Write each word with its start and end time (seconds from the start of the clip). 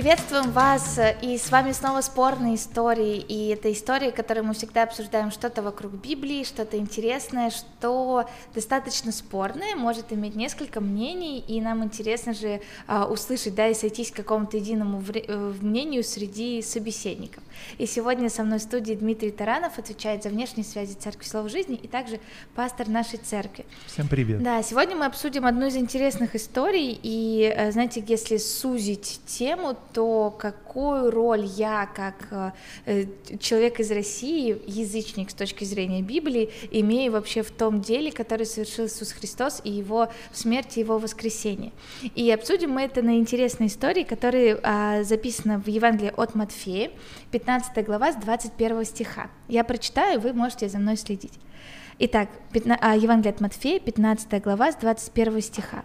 Приветствуем 0.00 0.50
вас, 0.52 0.98
и 1.20 1.36
с 1.36 1.50
вами 1.50 1.72
снова 1.72 2.00
спорные 2.00 2.54
истории, 2.54 3.18
и 3.18 3.48
это 3.48 3.70
истории, 3.70 4.10
которые 4.10 4.42
мы 4.42 4.54
всегда 4.54 4.84
обсуждаем 4.84 5.30
что-то 5.30 5.60
вокруг 5.60 5.92
Библии, 5.92 6.42
что-то 6.42 6.78
интересное, 6.78 7.50
что 7.50 8.24
достаточно 8.54 9.12
спорное, 9.12 9.76
может 9.76 10.10
иметь 10.10 10.34
несколько 10.36 10.80
мнений, 10.80 11.44
и 11.46 11.60
нам 11.60 11.84
интересно 11.84 12.32
же 12.32 12.62
а, 12.86 13.04
услышать, 13.04 13.54
да, 13.54 13.68
и 13.68 13.74
сойтись 13.74 14.10
к 14.10 14.16
какому-то 14.16 14.56
единому 14.56 15.04
э, 15.12 15.52
мнению 15.60 16.02
среди 16.02 16.62
собеседников. 16.62 17.42
И 17.76 17.84
сегодня 17.84 18.30
со 18.30 18.42
мной 18.42 18.58
в 18.58 18.62
студии 18.62 18.94
Дмитрий 18.94 19.30
Таранов, 19.30 19.78
отвечает 19.78 20.22
за 20.22 20.30
внешние 20.30 20.64
связи 20.64 20.94
Церкви 20.94 21.26
Слова 21.26 21.50
Жизни, 21.50 21.76
и 21.76 21.86
также 21.88 22.20
пастор 22.54 22.88
нашей 22.88 23.18
церкви. 23.18 23.66
Всем 23.84 24.08
привет. 24.08 24.42
Да, 24.42 24.62
сегодня 24.62 24.96
мы 24.96 25.04
обсудим 25.04 25.44
одну 25.44 25.66
из 25.66 25.76
интересных 25.76 26.34
историй, 26.36 26.98
и, 27.02 27.52
э, 27.54 27.70
знаете, 27.70 28.02
если 28.06 28.38
сузить 28.38 29.20
тему, 29.26 29.76
то 29.92 30.34
какую 30.38 31.10
роль 31.10 31.44
я, 31.44 31.86
как 31.86 32.52
э, 32.86 33.06
человек 33.38 33.80
из 33.80 33.90
России, 33.90 34.60
язычник 34.66 35.30
с 35.30 35.34
точки 35.34 35.64
зрения 35.64 36.02
Библии, 36.02 36.50
имею 36.70 37.12
вообще 37.12 37.42
в 37.42 37.50
том 37.50 37.80
деле, 37.80 38.12
который 38.12 38.46
совершил 38.46 38.86
Иисус 38.86 39.12
Христос 39.12 39.60
и 39.64 39.70
его 39.70 40.08
смерть 40.32 40.76
и 40.76 40.80
его 40.80 40.98
воскресение. 40.98 41.72
И 42.14 42.30
обсудим 42.30 42.70
мы 42.70 42.82
это 42.82 43.02
на 43.02 43.16
интересной 43.16 43.66
истории, 43.66 44.04
которая 44.04 44.58
а, 44.62 45.02
записана 45.02 45.58
в 45.58 45.68
Евангелии 45.68 46.12
от 46.16 46.34
Матфея, 46.34 46.90
15 47.30 47.84
глава 47.84 48.12
с 48.12 48.16
21 48.16 48.84
стиха. 48.84 49.30
Я 49.48 49.64
прочитаю, 49.64 50.20
вы 50.20 50.32
можете 50.32 50.68
за 50.68 50.78
мной 50.78 50.96
следить. 50.96 51.32
Итак, 52.02 52.30
а, 52.80 52.96
Евангелие 52.96 53.34
от 53.34 53.42
Матфея, 53.42 53.78
15 53.78 54.40
глава, 54.40 54.72
с 54.72 54.76
21 54.76 55.42
стиха. 55.42 55.84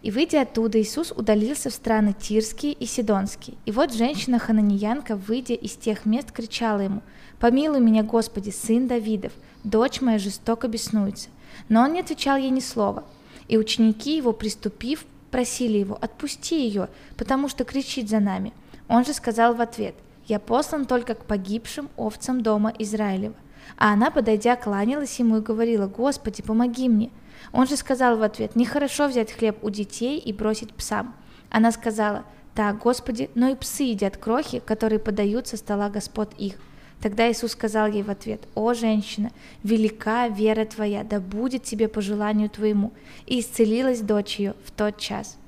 «И 0.00 0.10
выйдя 0.10 0.40
оттуда, 0.40 0.80
Иисус 0.80 1.12
удалился 1.14 1.68
в 1.68 1.74
страны 1.74 2.14
Тирские 2.18 2.72
и 2.72 2.86
Сидонские. 2.86 3.58
И 3.66 3.70
вот 3.70 3.92
женщина-хананьянка, 3.92 5.16
выйдя 5.16 5.52
из 5.52 5.72
тех 5.72 6.06
мест, 6.06 6.32
кричала 6.32 6.80
ему, 6.80 7.02
«Помилуй 7.40 7.80
меня, 7.80 8.02
Господи, 8.02 8.48
сын 8.48 8.88
Давидов, 8.88 9.32
дочь 9.62 10.00
моя 10.00 10.18
жестоко 10.18 10.66
беснуется». 10.66 11.28
Но 11.68 11.82
он 11.82 11.92
не 11.92 12.00
отвечал 12.00 12.38
ей 12.38 12.48
ни 12.48 12.60
слова. 12.60 13.04
И 13.46 13.58
ученики 13.58 14.16
его, 14.16 14.32
приступив, 14.32 15.04
просили 15.30 15.76
его, 15.76 15.98
«Отпусти 16.00 16.58
ее, 16.58 16.88
потому 17.18 17.50
что 17.50 17.64
кричит 17.64 18.08
за 18.08 18.20
нами». 18.20 18.54
Он 18.88 19.04
же 19.04 19.12
сказал 19.12 19.54
в 19.54 19.60
ответ, 19.60 19.94
«Я 20.26 20.40
послан 20.40 20.86
только 20.86 21.14
к 21.14 21.26
погибшим 21.26 21.90
овцам 21.98 22.40
дома 22.40 22.72
Израилева». 22.78 23.34
А 23.76 23.92
она, 23.92 24.10
подойдя, 24.10 24.56
кланялась 24.56 25.18
ему 25.18 25.38
и 25.38 25.42
говорила, 25.42 25.86
«Господи, 25.86 26.42
помоги 26.42 26.88
мне». 26.88 27.10
Он 27.52 27.66
же 27.66 27.76
сказал 27.76 28.16
в 28.16 28.22
ответ, 28.22 28.56
«Нехорошо 28.56 29.08
взять 29.08 29.32
хлеб 29.32 29.58
у 29.62 29.70
детей 29.70 30.18
и 30.18 30.32
бросить 30.32 30.74
псам». 30.74 31.14
Она 31.50 31.72
сказала, 31.72 32.24
«Так, 32.54 32.78
Господи, 32.78 33.30
но 33.34 33.48
и 33.48 33.54
псы 33.54 33.84
едят 33.84 34.16
крохи, 34.16 34.60
которые 34.60 34.98
подают 34.98 35.46
со 35.46 35.56
стола 35.56 35.88
Господ 35.88 36.32
их». 36.38 36.54
Тогда 37.00 37.30
Иисус 37.30 37.52
сказал 37.52 37.86
ей 37.86 38.02
в 38.02 38.10
ответ, 38.10 38.42
«О, 38.54 38.74
женщина, 38.74 39.30
велика 39.62 40.28
вера 40.28 40.66
твоя, 40.66 41.02
да 41.02 41.18
будет 41.18 41.62
тебе 41.62 41.88
по 41.88 42.02
желанию 42.02 42.50
твоему». 42.50 42.92
И 43.26 43.40
исцелилась 43.40 44.00
дочь 44.00 44.38
ее 44.38 44.54
в 44.64 44.70
тот 44.70 44.98
час. 44.98 45.38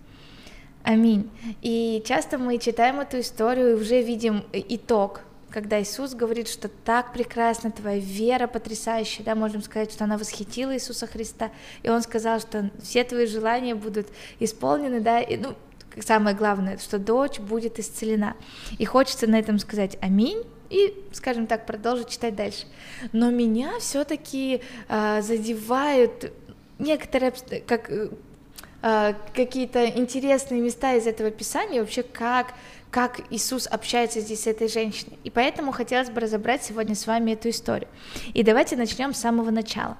Аминь. 0.83 1.31
И 1.61 2.03
часто 2.07 2.39
мы 2.39 2.59
читаем 2.59 3.01
эту 3.01 3.21
историю 3.21 3.73
и 3.73 3.81
уже 3.81 4.03
видим 4.03 4.45
итог 4.53 5.21
когда 5.53 5.81
Иисус 5.81 6.15
говорит, 6.15 6.49
что 6.49 6.69
так 6.69 7.13
прекрасна 7.13 7.71
твоя 7.71 7.99
вера 7.99 8.47
потрясающая, 8.47 9.25
да, 9.25 9.35
можем 9.35 9.63
сказать, 9.63 9.93
что 9.93 10.05
она 10.05 10.19
восхитила 10.19 10.75
Иисуса 10.75 11.07
Христа, 11.07 11.51
и 11.83 11.91
Он 11.91 12.03
сказал, 12.03 12.41
что 12.41 12.71
все 12.83 13.05
твои 13.05 13.27
желания 13.27 13.75
будут 13.75 14.09
исполнены, 14.41 15.01
да, 15.01 15.21
и, 15.21 15.37
ну, 15.37 15.55
самое 16.01 16.35
главное, 16.35 16.79
что 16.79 16.99
дочь 16.99 17.39
будет 17.39 17.79
исцелена. 17.79 18.35
И 18.79 18.85
хочется 18.85 19.27
на 19.27 19.39
этом 19.39 19.59
сказать 19.59 19.99
аминь, 20.01 20.43
и, 20.71 20.95
скажем 21.13 21.47
так, 21.47 21.67
продолжить 21.67 22.09
читать 22.09 22.35
дальше. 22.35 22.65
Но 23.13 23.31
меня 23.31 23.79
все-таки 23.79 24.55
э, 24.55 24.61
а, 24.89 25.21
задевают 25.21 26.33
некоторые, 26.79 27.33
как 27.67 27.91
э, 27.91 29.15
какие-то 29.35 29.87
интересные 29.87 30.63
места 30.63 30.95
из 30.95 31.07
этого 31.07 31.31
писания, 31.31 31.81
вообще 31.81 32.03
как 32.03 32.55
как 32.93 33.23
Иисус 33.31 33.67
общается 33.67 34.21
здесь 34.21 34.43
с 34.43 34.47
этой 34.47 34.69
женщиной. 34.69 35.19
И 35.25 35.31
поэтому 35.31 35.73
хотелось 35.73 36.11
бы 36.11 36.21
разобрать 36.21 36.63
сегодня 36.63 36.95
с 36.95 37.07
вами 37.07 37.33
эту 37.33 37.49
историю. 37.49 37.89
И 38.35 38.43
давайте 38.43 38.77
начнем 38.77 39.15
с 39.15 39.19
самого 39.19 39.51
начала. 39.51 39.97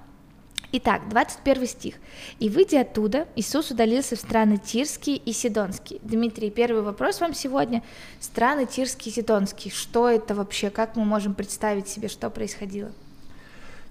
Итак, 0.73 1.09
21 1.09 1.67
стих. 1.67 1.95
«И 2.39 2.51
выйдя 2.51 2.83
оттуда, 2.83 3.27
Иисус 3.35 3.71
удалился 3.71 4.15
в 4.15 4.21
страны 4.21 4.59
Тирские 4.59 5.17
и 5.17 5.33
Сидонские». 5.33 6.01
Дмитрий, 6.03 6.51
первый 6.51 6.83
вопрос 6.83 7.21
вам 7.21 7.35
сегодня. 7.35 7.83
Страны 8.21 8.67
Тирские 8.67 9.13
и 9.13 9.17
Сидонские. 9.17 9.73
Что 9.73 10.09
это 10.09 10.35
вообще? 10.35 10.69
Как 10.71 10.95
мы 10.95 11.05
можем 11.05 11.35
представить 11.35 11.89
себе, 11.89 12.09
что 12.09 12.29
происходило? 12.29 12.93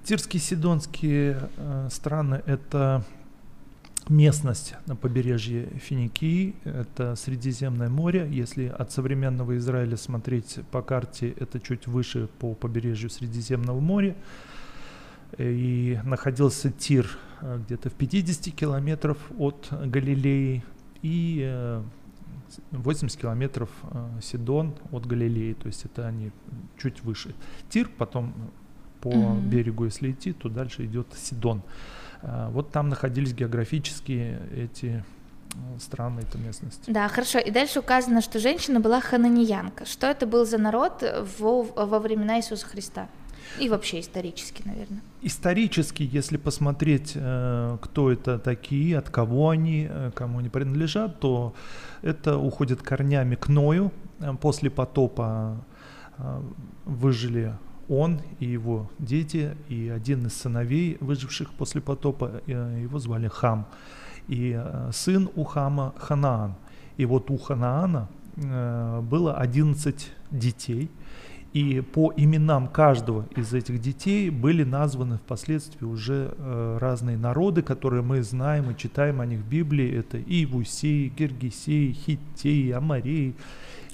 Тирские 0.05 0.41
и 0.41 0.43
Сидонские 0.43 1.49
э, 1.57 1.89
страны– 1.91 2.43
это 2.45 3.03
местность 4.09 4.75
на 4.87 4.95
побережье 4.95 5.67
Финикии, 5.79 6.55
это 6.63 7.15
Средиземное 7.15 7.89
море. 7.89 8.27
Если 8.29 8.67
от 8.67 8.91
современного 8.91 9.57
Израиля 9.57 9.97
смотреть 9.97 10.59
по 10.71 10.81
карте, 10.81 11.33
это 11.39 11.59
чуть 11.59 11.87
выше 11.87 12.27
по 12.39 12.53
побережью 12.53 13.09
Средиземного 13.09 13.79
моря. 13.79 14.15
И 15.37 15.99
находился 16.03 16.71
Тир 16.71 17.09
э, 17.41 17.59
где-то 17.65 17.89
в 17.89 17.93
50 17.93 18.53
километров 18.53 19.17
от 19.37 19.69
Галилеи 19.71 20.61
и 21.01 21.79
80 22.71 23.17
э, 23.17 23.21
километров 23.21 23.69
э, 23.83 24.19
Сидон 24.21 24.75
от 24.91 25.05
Галилеи, 25.05 25.53
то 25.53 25.67
есть 25.67 25.85
это 25.85 26.05
они 26.05 26.31
чуть 26.77 27.01
выше. 27.03 27.33
Тир, 27.69 27.89
потом 27.97 28.33
по 28.99 29.09
mm-hmm. 29.09 29.47
берегу, 29.47 29.85
если 29.85 30.11
идти, 30.11 30.33
то 30.33 30.49
дальше 30.49 30.85
идет 30.85 31.07
Сидон. 31.15 31.59
А, 31.59 32.00
вот 32.21 32.71
там 32.71 32.89
находились 32.89 33.33
географически 33.33 34.37
эти 34.55 35.03
э, 35.53 35.79
страны, 35.79 36.21
эта 36.21 36.37
местность. 36.37 36.83
Да, 36.87 37.07
хорошо. 37.07 37.39
И 37.39 37.51
дальше 37.51 37.79
указано, 37.79 38.21
что 38.21 38.39
женщина 38.39 38.79
была 38.79 39.01
хананиянка. 39.01 39.85
Что 39.85 40.07
это 40.07 40.27
был 40.27 40.45
за 40.45 40.57
народ 40.57 41.03
во, 41.39 41.63
во 41.63 41.99
времена 41.99 42.37
Иисуса 42.37 42.65
Христа? 42.65 43.07
И 43.59 43.67
вообще 43.67 43.99
исторически, 43.99 44.61
наверное. 44.65 45.01
Исторически, 45.21 46.03
если 46.03 46.37
посмотреть, 46.37 47.13
э, 47.15 47.77
кто 47.81 48.11
это 48.11 48.39
такие, 48.39 48.97
от 48.97 49.09
кого 49.09 49.49
они, 49.49 49.87
э, 49.89 50.11
кому 50.13 50.39
они 50.39 50.49
принадлежат, 50.49 51.19
то 51.19 51.53
это 52.01 52.37
уходит 52.37 52.81
корнями 52.81 53.35
к 53.35 53.47
Ною. 53.47 53.91
После 54.39 54.69
потопа 54.69 55.57
выжили 56.85 57.55
он 57.91 58.21
и 58.39 58.45
его 58.45 58.89
дети, 58.99 59.55
и 59.67 59.89
один 59.89 60.25
из 60.25 60.33
сыновей, 60.33 60.97
выживших 61.01 61.51
после 61.51 61.81
потопа, 61.81 62.41
э, 62.47 62.79
его 62.83 62.99
звали 62.99 63.27
Хам. 63.27 63.67
И 64.29 64.55
э, 64.57 64.89
сын 64.93 65.29
у 65.35 65.43
Хама 65.43 65.93
Ханаан. 65.97 66.55
И 66.95 67.05
вот 67.05 67.29
у 67.29 67.37
Ханаана 67.37 68.07
э, 68.37 69.01
было 69.01 69.35
11 69.35 70.09
детей, 70.31 70.89
и 71.51 71.81
по 71.81 72.13
именам 72.15 72.69
каждого 72.69 73.25
из 73.35 73.53
этих 73.53 73.81
детей 73.81 74.29
были 74.29 74.63
названы 74.63 75.17
впоследствии 75.17 75.83
уже 75.83 76.33
разные 76.79 77.17
народы, 77.17 77.61
которые 77.61 78.01
мы 78.01 78.23
знаем 78.23 78.71
и 78.71 78.77
читаем 78.77 79.19
о 79.19 79.25
них 79.25 79.41
в 79.41 79.49
Библии. 79.49 79.99
Это 79.99 80.17
Ивусей, 80.17 81.09
Гергисей, 81.09 81.91
Хиттей, 81.91 82.73
Амарей, 82.73 83.35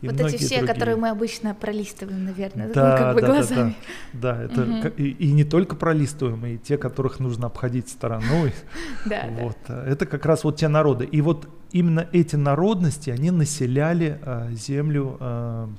и 0.02 0.08
вот 0.08 0.20
эти 0.20 0.38
все, 0.38 0.58
другие. 0.58 0.74
которые 0.74 0.96
мы 0.96 1.10
обычно 1.10 1.56
пролистываем, 1.56 2.26
наверное, 2.26 2.72
да, 2.72 2.92
ну, 2.92 2.98
как 2.98 3.16
бы 3.16 3.22
да, 3.22 3.28
глазами. 3.28 3.76
Да, 4.14 4.34
да, 4.34 4.36
да 4.36 4.44
это 4.44 4.62
угу. 4.62 4.88
и, 4.98 5.10
и 5.10 5.32
не 5.32 5.44
только 5.44 5.76
пролистываем, 5.76 6.46
и 6.46 6.58
те, 6.58 6.78
которых 6.78 7.20
нужно 7.20 7.48
обходить 7.48 7.90
стороной. 7.90 8.54
Да, 9.06 9.26
вот. 9.40 9.58
Да. 9.68 9.86
Это 9.86 10.06
как 10.06 10.26
раз 10.26 10.44
вот 10.44 10.58
те 10.58 10.68
народы. 10.68 11.06
И 11.06 11.22
вот 11.22 11.48
именно 11.72 12.08
эти 12.12 12.36
народности, 12.36 13.10
они 13.10 13.32
населяли 13.32 14.20
а, 14.22 14.52
землю 14.52 15.18
а, 15.20 15.28
а, 15.28 15.70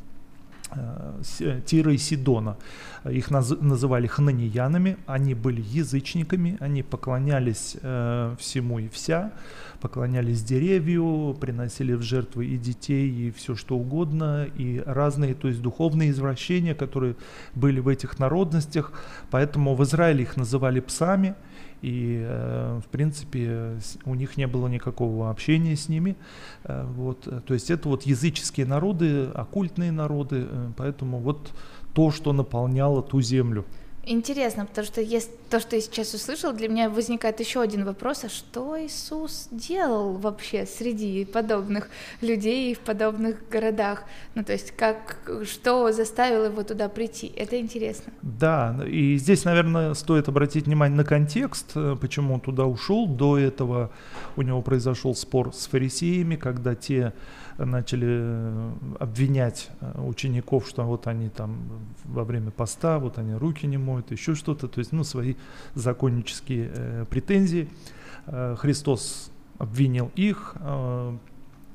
Тира 1.66 1.92
и 1.92 1.98
Сидона. 1.98 2.56
Их 3.08 3.30
наз, 3.30 3.54
называли 3.60 4.06
хананиянами, 4.06 4.96
они 5.06 5.34
были 5.34 5.62
язычниками, 5.62 6.56
они 6.60 6.82
поклонялись 6.82 7.76
э, 7.80 8.36
всему 8.38 8.78
и 8.78 8.88
вся 8.88 9.32
поклонялись 9.80 10.42
деревью, 10.42 11.36
приносили 11.40 11.94
в 11.94 12.02
жертвы 12.02 12.46
и 12.46 12.56
детей, 12.56 13.10
и 13.10 13.30
все 13.30 13.54
что 13.54 13.76
угодно, 13.76 14.46
и 14.56 14.82
разные, 14.84 15.34
то 15.34 15.48
есть 15.48 15.62
духовные 15.62 16.10
извращения, 16.10 16.74
которые 16.74 17.16
были 17.54 17.80
в 17.80 17.88
этих 17.88 18.18
народностях. 18.18 18.92
Поэтому 19.30 19.74
в 19.74 19.82
Израиле 19.84 20.22
их 20.22 20.36
называли 20.36 20.80
псами, 20.80 21.34
и, 21.82 22.22
э, 22.26 22.80
в 22.84 22.88
принципе, 22.88 23.78
у 24.04 24.14
них 24.14 24.36
не 24.36 24.46
было 24.46 24.68
никакого 24.68 25.30
общения 25.30 25.76
с 25.76 25.88
ними. 25.88 26.16
Э, 26.64 26.84
вот, 26.84 27.28
то 27.44 27.54
есть 27.54 27.70
это 27.70 27.88
вот 27.88 28.02
языческие 28.02 28.66
народы, 28.66 29.26
оккультные 29.26 29.92
народы, 29.92 30.46
э, 30.48 30.70
поэтому 30.76 31.18
вот 31.18 31.52
то, 31.94 32.10
что 32.10 32.32
наполняло 32.32 33.02
ту 33.02 33.20
землю. 33.20 33.64
Интересно, 34.04 34.64
потому 34.64 34.86
что 34.86 35.02
есть 35.02 35.30
то, 35.50 35.60
что 35.60 35.76
я 35.76 35.82
сейчас 35.82 36.14
услышал, 36.14 36.52
для 36.52 36.68
меня 36.68 36.88
возникает 36.88 37.40
еще 37.40 37.60
один 37.60 37.84
вопрос, 37.84 38.24
а 38.24 38.28
что 38.30 38.82
Иисус 38.82 39.48
делал 39.50 40.14
вообще 40.14 40.64
среди 40.64 41.26
подобных 41.26 41.90
людей 42.22 42.74
в 42.74 42.78
подобных 42.80 43.36
городах? 43.50 44.04
Ну, 44.34 44.44
то 44.44 44.52
есть, 44.52 44.70
как, 44.70 45.18
что 45.44 45.92
заставило 45.92 46.46
его 46.46 46.62
туда 46.62 46.88
прийти? 46.88 47.30
Это 47.36 47.60
интересно. 47.60 48.12
Да, 48.22 48.78
и 48.86 49.16
здесь, 49.18 49.44
наверное, 49.44 49.92
стоит 49.94 50.28
обратить 50.28 50.66
внимание 50.66 50.96
на 50.96 51.04
контекст, 51.04 51.72
э, 51.74 51.96
почему 52.00 52.34
он 52.34 52.40
туда 52.40 52.64
ушел. 52.64 53.06
До 53.06 53.36
этого 53.36 53.90
у 54.36 54.42
него 54.42 54.62
произошел 54.62 55.14
спор 55.14 55.52
с 55.54 55.66
фарисеями, 55.66 56.36
когда 56.36 56.74
те 56.74 57.12
начали 57.58 58.06
э, 58.08 58.72
обвинять 59.00 59.68
э, 59.80 60.00
учеников, 60.02 60.68
что 60.68 60.84
вот 60.84 61.06
они 61.06 61.28
там 61.28 61.58
во 62.04 62.24
время 62.24 62.50
поста, 62.50 62.98
вот 62.98 63.18
они 63.18 63.34
руки 63.34 63.66
не 63.66 63.78
моют, 63.88 64.10
еще 64.10 64.34
что-то, 64.34 64.68
то 64.68 64.78
есть, 64.78 64.92
ну, 64.92 65.04
свои 65.04 65.34
законнические 65.74 66.70
э, 66.74 67.04
претензии. 67.08 67.68
Э, 68.26 68.56
Христос 68.58 69.30
обвинил 69.58 70.10
их, 70.14 70.54
э, 70.56 71.16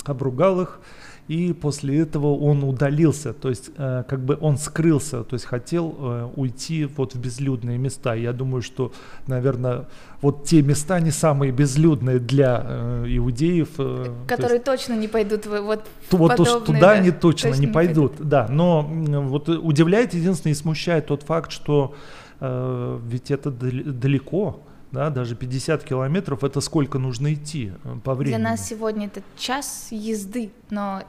обругал 0.06 0.62
их, 0.62 0.80
и 1.28 1.54
после 1.54 2.00
этого 2.00 2.36
он 2.36 2.64
удалился, 2.64 3.32
то 3.34 3.48
есть 3.50 3.72
э, 3.78 4.04
как 4.08 4.20
бы 4.20 4.38
он 4.42 4.58
скрылся, 4.58 5.24
то 5.24 5.36
есть 5.36 5.46
хотел 5.46 5.96
э, 5.98 6.30
уйти 6.36 6.86
вот 6.86 7.16
в 7.16 7.20
безлюдные 7.20 7.78
места. 7.78 8.14
Я 8.14 8.34
думаю, 8.34 8.62
что, 8.62 8.92
наверное, 9.28 9.86
вот 10.22 10.44
те 10.44 10.62
места 10.62 11.00
не 11.00 11.12
самые 11.12 11.54
безлюдные 11.54 12.20
для 12.20 12.62
э, 12.66 13.06
иудеев. 13.08 13.70
Э, 13.78 14.14
Которые 14.28 14.60
то 14.60 14.74
есть, 14.74 14.86
точно 14.86 15.00
не 15.00 15.08
пойдут 15.08 15.46
в 15.46 15.62
вот 15.62 15.88
в 16.12 16.18
вот 16.18 16.36
туда 16.66 16.80
да, 16.80 16.92
они 16.92 17.12
точно, 17.12 17.52
точно 17.52 17.62
не, 17.62 17.68
пойдут, 17.68 18.12
пойдут, 18.12 18.30
да. 18.30 18.48
Но 18.50 18.82
вот 18.82 19.48
удивляет 19.48 20.14
единственное 20.14 20.52
и 20.52 20.56
смущает 20.56 21.08
тот 21.08 21.24
факт, 21.24 21.54
что 21.54 21.96
э, 22.42 23.00
ведь 23.08 23.32
это 23.32 23.50
далеко, 23.50 24.60
да, 24.94 25.10
даже 25.10 25.36
50 25.36 25.84
километров, 25.84 26.44
это 26.44 26.62
сколько 26.62 27.00
нужно 27.00 27.34
идти 27.34 27.74
э, 27.84 27.98
по 28.04 28.14
времени? 28.14 28.38
Для 28.38 28.52
нас 28.52 28.68
сегодня 28.68 29.08
это 29.08 29.24
час 29.36 29.88
езды, 29.90 30.52
но 30.70 31.02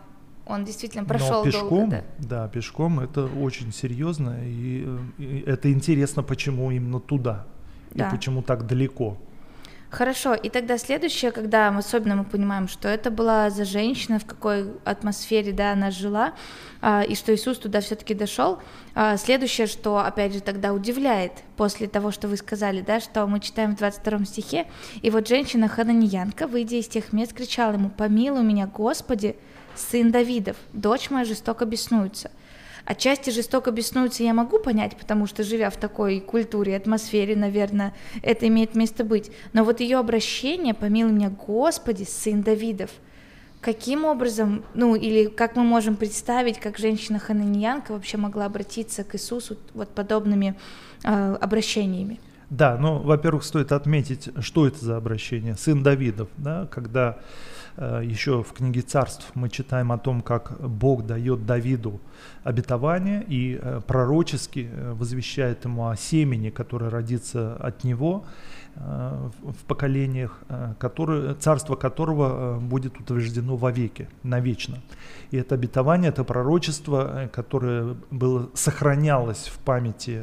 он 0.46 0.64
действительно 0.64 1.04
прошел 1.04 1.44
но 1.44 1.50
пешком, 1.50 1.68
долго. 1.68 2.04
Да. 2.18 2.44
да, 2.44 2.48
пешком 2.48 3.00
это 3.00 3.26
очень 3.26 3.72
серьезно, 3.72 4.38
и, 4.42 4.84
э, 4.86 5.22
и 5.22 5.44
это 5.46 5.70
интересно, 5.70 6.22
почему 6.22 6.70
именно 6.70 6.98
туда, 6.98 7.46
да. 7.92 8.08
и 8.08 8.10
почему 8.10 8.42
так 8.42 8.66
далеко. 8.66 9.18
Хорошо, 9.94 10.34
и 10.34 10.48
тогда 10.48 10.76
следующее, 10.76 11.30
когда 11.30 11.68
особенно 11.68 12.16
мы 12.16 12.24
понимаем, 12.24 12.66
что 12.66 12.88
это 12.88 13.12
была 13.12 13.48
за 13.50 13.64
женщина, 13.64 14.18
в 14.18 14.26
какой 14.26 14.66
атмосфере, 14.84 15.52
да, 15.52 15.70
она 15.70 15.92
жила, 15.92 16.34
а, 16.82 17.02
и 17.02 17.14
что 17.14 17.32
Иисус 17.32 17.58
туда 17.58 17.80
все-таки 17.80 18.12
дошел. 18.12 18.58
А, 18.96 19.16
следующее, 19.16 19.68
что, 19.68 19.98
опять 19.98 20.32
же, 20.32 20.40
тогда 20.40 20.72
удивляет, 20.72 21.30
после 21.56 21.86
того, 21.86 22.10
что 22.10 22.26
вы 22.26 22.36
сказали, 22.36 22.80
да, 22.80 22.98
что 22.98 23.24
мы 23.28 23.38
читаем 23.38 23.76
в 23.76 23.78
22 23.78 24.24
стихе, 24.24 24.66
и 25.00 25.10
вот 25.10 25.28
женщина 25.28 25.68
Хананиянка, 25.68 26.48
выйдя 26.48 26.74
из 26.74 26.88
тех 26.88 27.12
мест, 27.12 27.32
кричала 27.32 27.74
ему, 27.74 27.88
помилуй 27.88 28.42
меня, 28.42 28.66
Господи, 28.66 29.36
сын 29.76 30.10
Давидов, 30.10 30.56
дочь 30.72 31.08
моя 31.10 31.24
жестоко 31.24 31.66
беснуется. 31.66 32.32
Отчасти 32.86 33.30
жестоко 33.30 33.70
беснуются 33.70 34.22
я 34.22 34.34
могу 34.34 34.58
понять, 34.58 34.96
потому 34.96 35.26
что 35.26 35.42
живя 35.42 35.70
в 35.70 35.76
такой 35.76 36.20
культуре, 36.20 36.76
атмосфере, 36.76 37.34
наверное, 37.34 37.94
это 38.22 38.46
имеет 38.48 38.74
место 38.74 39.04
быть. 39.04 39.30
Но 39.52 39.64
вот 39.64 39.80
ее 39.80 39.98
обращение, 39.98 40.74
помилуй 40.74 41.12
меня, 41.12 41.30
Господи, 41.30 42.04
сын 42.04 42.42
Давидов, 42.42 42.90
каким 43.62 44.04
образом, 44.04 44.64
ну 44.74 44.94
или 44.94 45.26
как 45.26 45.56
мы 45.56 45.62
можем 45.62 45.96
представить, 45.96 46.60
как 46.60 46.76
женщина 46.76 47.18
хананьянка 47.18 47.92
вообще 47.92 48.18
могла 48.18 48.44
обратиться 48.44 49.02
к 49.02 49.14
Иисусу 49.14 49.56
вот 49.72 49.88
подобными 49.88 50.54
э, 51.04 51.36
обращениями? 51.40 52.20
Да, 52.50 52.76
ну, 52.76 52.98
во-первых, 52.98 53.44
стоит 53.44 53.72
отметить, 53.72 54.28
что 54.40 54.66
это 54.66 54.84
за 54.84 54.98
обращение. 54.98 55.56
Сын 55.56 55.82
Давидов, 55.82 56.28
да, 56.36 56.68
когда 56.70 57.18
еще 57.76 58.42
в 58.42 58.52
книге 58.52 58.82
царств 58.82 59.30
мы 59.34 59.48
читаем 59.48 59.90
о 59.90 59.98
том, 59.98 60.20
как 60.22 60.60
Бог 60.60 61.06
дает 61.06 61.44
Давиду 61.44 62.00
обетование 62.44 63.24
и 63.26 63.58
э, 63.60 63.80
пророчески 63.86 64.68
э, 64.70 64.92
возвещает 64.92 65.64
ему 65.64 65.88
о 65.88 65.96
семени, 65.96 66.50
которое 66.50 66.90
родится 66.90 67.56
от 67.56 67.84
него, 67.84 68.24
Э, 68.76 69.30
в 69.42 69.64
поколениях, 69.66 70.40
э, 70.48 70.74
которые, 70.78 71.34
царство 71.34 71.76
которого 71.76 72.56
э, 72.56 72.60
будет 72.60 72.98
утверждено 72.98 73.56
вовеки, 73.56 74.08
навечно. 74.24 74.78
И 75.30 75.36
это 75.36 75.54
обетование, 75.54 76.08
это 76.08 76.24
пророчество, 76.24 77.30
которое 77.32 77.96
было, 78.10 78.50
сохранялось 78.54 79.46
в 79.46 79.58
памяти 79.58 80.22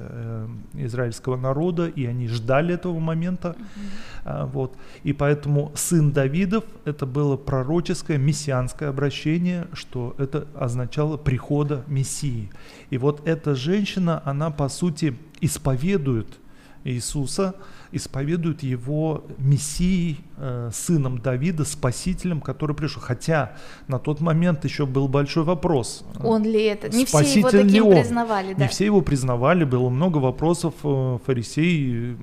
израильского 0.73 1.37
народа, 1.37 1.87
и 1.87 2.05
они 2.05 2.27
ждали 2.27 2.73
этого 2.73 2.99
момента. 2.99 3.55
Mm-hmm. 3.55 4.45
Вот. 4.51 4.75
И 5.03 5.13
поэтому 5.13 5.71
сын 5.75 6.11
Давидов, 6.11 6.63
это 6.85 7.05
было 7.05 7.37
пророческое, 7.45 8.17
мессианское 8.17 8.89
обращение, 8.89 9.67
что 9.73 10.15
это 10.17 10.47
означало 10.55 11.17
прихода 11.17 11.83
Мессии. 11.87 12.49
И 12.89 12.97
вот 12.97 13.27
эта 13.27 13.55
женщина, 13.55 14.21
она 14.25 14.51
по 14.51 14.69
сути 14.69 15.17
исповедует 15.41 16.39
Иисуса, 16.83 17.55
исповедуют 17.91 18.63
его 18.63 19.25
мессией, 19.37 20.19
э, 20.37 20.69
сыном 20.73 21.19
Давида, 21.19 21.65
спасителем, 21.65 22.41
который 22.41 22.75
пришел. 22.75 23.01
Хотя 23.01 23.53
на 23.87 23.99
тот 23.99 24.21
момент 24.21 24.63
еще 24.65 24.85
был 24.85 25.07
большой 25.07 25.43
вопрос. 25.43 26.03
Он 26.23 26.43
ли 26.43 26.63
это? 26.63 26.89
Не 26.89 27.05
все 27.05 27.19
его 27.19 27.49
таким 27.49 27.87
он? 27.87 27.93
признавали, 27.93 28.53
да? 28.53 28.63
Не 28.63 28.67
все 28.69 28.85
его 28.85 29.01
признавали, 29.01 29.63
было 29.63 29.89
много 29.89 30.17
вопросов 30.17 30.73
э, 30.83 31.17
фарисеи. 31.25 32.17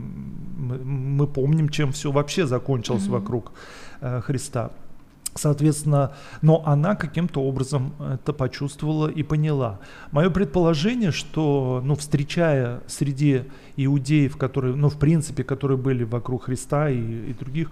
Мы, 0.56 0.78
мы 0.78 1.26
помним, 1.26 1.68
чем 1.68 1.92
все 1.92 2.10
вообще 2.10 2.46
закончилось 2.46 3.04
угу. 3.04 3.12
вокруг 3.12 3.52
э, 4.00 4.20
Христа. 4.22 4.72
Соответственно, 5.38 6.12
но 6.42 6.62
она 6.66 6.96
каким-то 6.96 7.40
образом 7.40 7.94
это 8.00 8.32
почувствовала 8.32 9.08
и 9.08 9.22
поняла. 9.22 9.78
Мое 10.10 10.30
предположение, 10.30 11.12
что, 11.12 11.80
ну, 11.84 11.94
встречая 11.94 12.82
среди 12.88 13.44
иудеев, 13.76 14.36
которые, 14.36 14.74
ну, 14.74 14.88
в 14.88 14.98
принципе, 14.98 15.44
которые 15.44 15.78
были 15.78 16.02
вокруг 16.02 16.44
Христа 16.44 16.90
и, 16.90 17.30
и 17.30 17.34
других, 17.34 17.70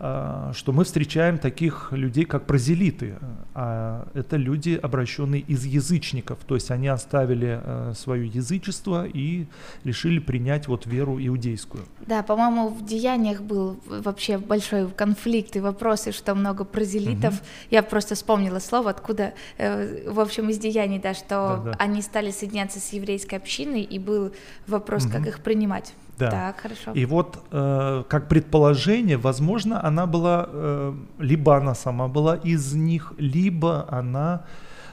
а, 0.00 0.52
что 0.54 0.72
мы 0.72 0.84
встречаем 0.84 1.38
таких 1.38 1.88
людей, 1.90 2.24
как 2.24 2.46
прозелиты. 2.46 3.16
А 3.54 4.06
это 4.14 4.36
люди, 4.36 4.78
обращенные 4.80 5.40
из 5.40 5.64
язычников, 5.64 6.38
то 6.46 6.54
есть 6.54 6.70
они 6.70 6.86
оставили 6.86 7.60
а, 7.60 7.92
свое 7.96 8.28
язычество 8.28 9.06
и 9.06 9.46
решили 9.82 10.20
принять 10.20 10.68
вот 10.68 10.86
веру 10.86 11.18
иудейскую. 11.18 11.84
Да, 12.06 12.22
по-моему, 12.22 12.68
в 12.68 12.84
деяниях 12.84 13.42
был 13.42 13.80
вообще 13.86 14.38
большой 14.38 14.88
конфликт 14.88 15.56
и 15.56 15.60
вопросы, 15.60 16.12
что 16.12 16.36
много 16.36 16.64
прозелитов. 16.64 17.07
Угу. 17.12 17.34
Я 17.70 17.82
просто 17.82 18.14
вспомнила 18.14 18.58
слово, 18.58 18.90
откуда, 18.90 19.34
э, 19.56 20.10
в 20.10 20.20
общем, 20.20 20.48
из 20.50 20.58
деяний, 20.58 20.98
да, 20.98 21.14
что 21.14 21.62
да, 21.64 21.70
да. 21.70 21.76
они 21.78 22.02
стали 22.02 22.30
соединяться 22.30 22.80
с 22.80 22.92
еврейской 22.92 23.36
общиной, 23.36 23.82
и 23.82 23.98
был 23.98 24.32
вопрос, 24.66 25.04
угу. 25.04 25.12
как 25.12 25.26
их 25.26 25.40
принимать. 25.40 25.94
Да. 26.18 26.30
Так, 26.30 26.60
хорошо. 26.60 26.92
И 26.92 27.04
вот 27.06 27.38
э, 27.52 28.04
как 28.08 28.28
предположение, 28.28 29.16
возможно, 29.16 29.84
она 29.84 30.06
была, 30.06 30.48
э, 30.50 30.94
либо 31.18 31.56
она 31.56 31.74
сама 31.74 32.08
была 32.08 32.36
из 32.36 32.74
них, 32.74 33.12
либо 33.18 33.86
она 33.88 34.44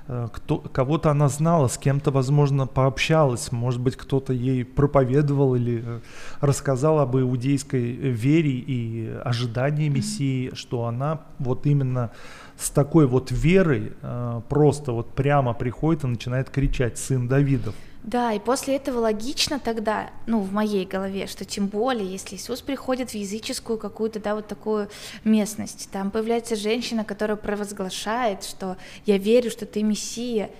кто, 0.08 0.60
кого-то 0.60 1.10
она 1.10 1.30
знала, 1.30 1.68
с 1.68 1.78
кем-то, 1.80 2.12
возможно, 2.12 2.68
пообщалась, 2.68 3.52
может 3.52 3.82
быть, 3.82 3.96
кто-то 3.96 4.34
ей 4.34 4.64
проповедовал 4.64 5.56
или 5.56 5.82
э, 5.84 6.00
рассказал 6.42 7.00
об 7.00 7.18
иудейской 7.18 7.82
вере 7.94 8.52
и 8.52 9.10
ожидании 9.24 9.90
Мессии, 9.90 10.54
что 10.54 10.86
она 10.86 11.22
вот 11.40 11.66
именно 11.66 12.12
с 12.56 12.70
такой 12.70 13.08
вот 13.08 13.32
верой 13.32 13.94
э, 14.02 14.42
просто 14.48 14.92
вот 14.92 15.16
прямо 15.16 15.54
приходит 15.54 16.04
и 16.04 16.08
начинает 16.08 16.52
кричать 16.52 17.00
«Сын 17.00 17.28
Давидов». 17.28 17.74
Да, 18.06 18.34
и 18.34 18.40
после 18.40 18.76
этого 18.76 19.00
логично 19.00 19.58
тогда, 19.58 20.12
ну, 20.28 20.40
в 20.40 20.54
моей 20.54 20.86
голове, 20.86 21.26
что 21.26 21.44
тем 21.44 21.66
более, 21.66 22.08
если 22.08 22.36
Иисус 22.36 22.62
приходит 22.62 23.10
в 23.10 23.16
языческую 23.16 23.80
какую-то, 23.80 24.20
да, 24.20 24.36
вот 24.36 24.48
такую 24.48 24.90
местность, 25.24 25.90
там 25.92 26.12
появляется 26.12 26.56
женщина, 26.56 27.04
которая 27.04 27.36
провозглашает, 27.36 28.44
что 28.44 28.78
я 29.08 29.18
верю, 29.18 29.50
что 29.50 29.66
ты 29.66 29.82
Мессия, 29.84 30.52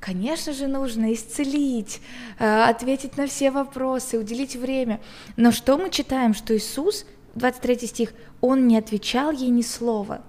Конечно 0.00 0.52
же, 0.52 0.68
нужно 0.68 1.12
исцелить, 1.12 2.00
э, 2.38 2.62
ответить 2.62 3.16
на 3.16 3.26
все 3.26 3.50
вопросы, 3.50 4.16
уделить 4.16 4.54
время. 4.54 5.00
Но 5.36 5.50
что 5.50 5.76
мы 5.76 5.90
читаем, 5.90 6.34
что 6.34 6.56
Иисус, 6.56 7.04
23 7.34 7.88
стих, 7.88 8.14
Он 8.40 8.68
не 8.68 8.78
отвечал 8.78 9.32
ей 9.32 9.50
ни 9.50 9.62
слова. 9.62 10.22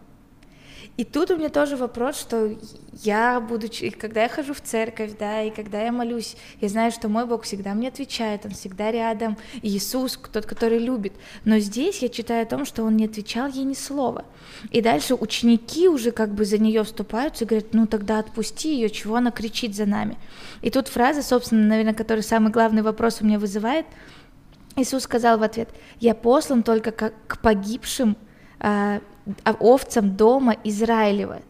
И 1.00 1.06
тут 1.06 1.32
у 1.32 1.38
меня 1.38 1.48
тоже 1.48 1.78
вопрос, 1.78 2.20
что 2.20 2.58
я, 2.92 3.40
будучи, 3.40 3.90
когда 3.90 4.24
я 4.24 4.28
хожу 4.28 4.54
в 4.54 4.60
церковь, 4.60 5.12
да, 5.18 5.44
и 5.44 5.50
когда 5.50 5.82
я 5.82 5.94
молюсь, 5.94 6.36
я 6.60 6.68
знаю, 6.68 6.92
что 6.92 7.08
мой 7.08 7.26
Бог 7.26 7.44
всегда 7.44 7.74
мне 7.74 7.88
отвечает, 7.88 8.46
Он 8.46 8.52
всегда 8.52 8.92
рядом, 8.92 9.38
Иисус, 9.62 10.20
тот, 10.34 10.46
который 10.46 10.78
любит. 10.78 11.14
Но 11.46 11.60
здесь 11.60 12.00
я 12.00 12.10
читаю 12.10 12.44
о 12.44 12.46
том, 12.46 12.66
что 12.66 12.84
Он 12.84 12.98
не 12.98 13.06
отвечал 13.06 13.48
ей 13.48 13.64
ни 13.64 13.76
слова. 13.76 14.26
И 14.72 14.82
дальше 14.82 15.16
ученики 15.16 15.88
уже 15.88 16.12
как 16.12 16.34
бы 16.34 16.44
за 16.44 16.58
нее 16.58 16.84
вступаются 16.84 17.46
и 17.46 17.48
говорят, 17.48 17.74
ну 17.74 17.88
тогда 17.88 18.20
отпусти 18.20 18.76
ее, 18.76 18.90
чего 18.90 19.16
она 19.16 19.32
кричит 19.32 19.78
за 19.78 19.86
нами. 19.86 20.18
И 20.62 20.70
тут 20.70 20.90
фраза, 20.90 21.22
собственно, 21.24 21.66
наверное, 21.66 21.94
которая 21.94 22.24
самый 22.24 22.52
главный 22.52 22.82
вопрос 22.82 23.22
у 23.22 23.26
меня 23.26 23.40
вызывает. 23.40 23.86
Иисус 24.76 25.04
сказал 25.04 25.38
в 25.38 25.44
ответ, 25.44 25.70
я 26.02 26.14
послан 26.14 26.62
только 26.62 26.92
как 26.92 27.14
к 27.26 27.40
погибшим 27.40 28.18
э, 28.60 29.00
овцам 29.60 30.16
дома 30.16 30.56
Израилева. 30.64 31.42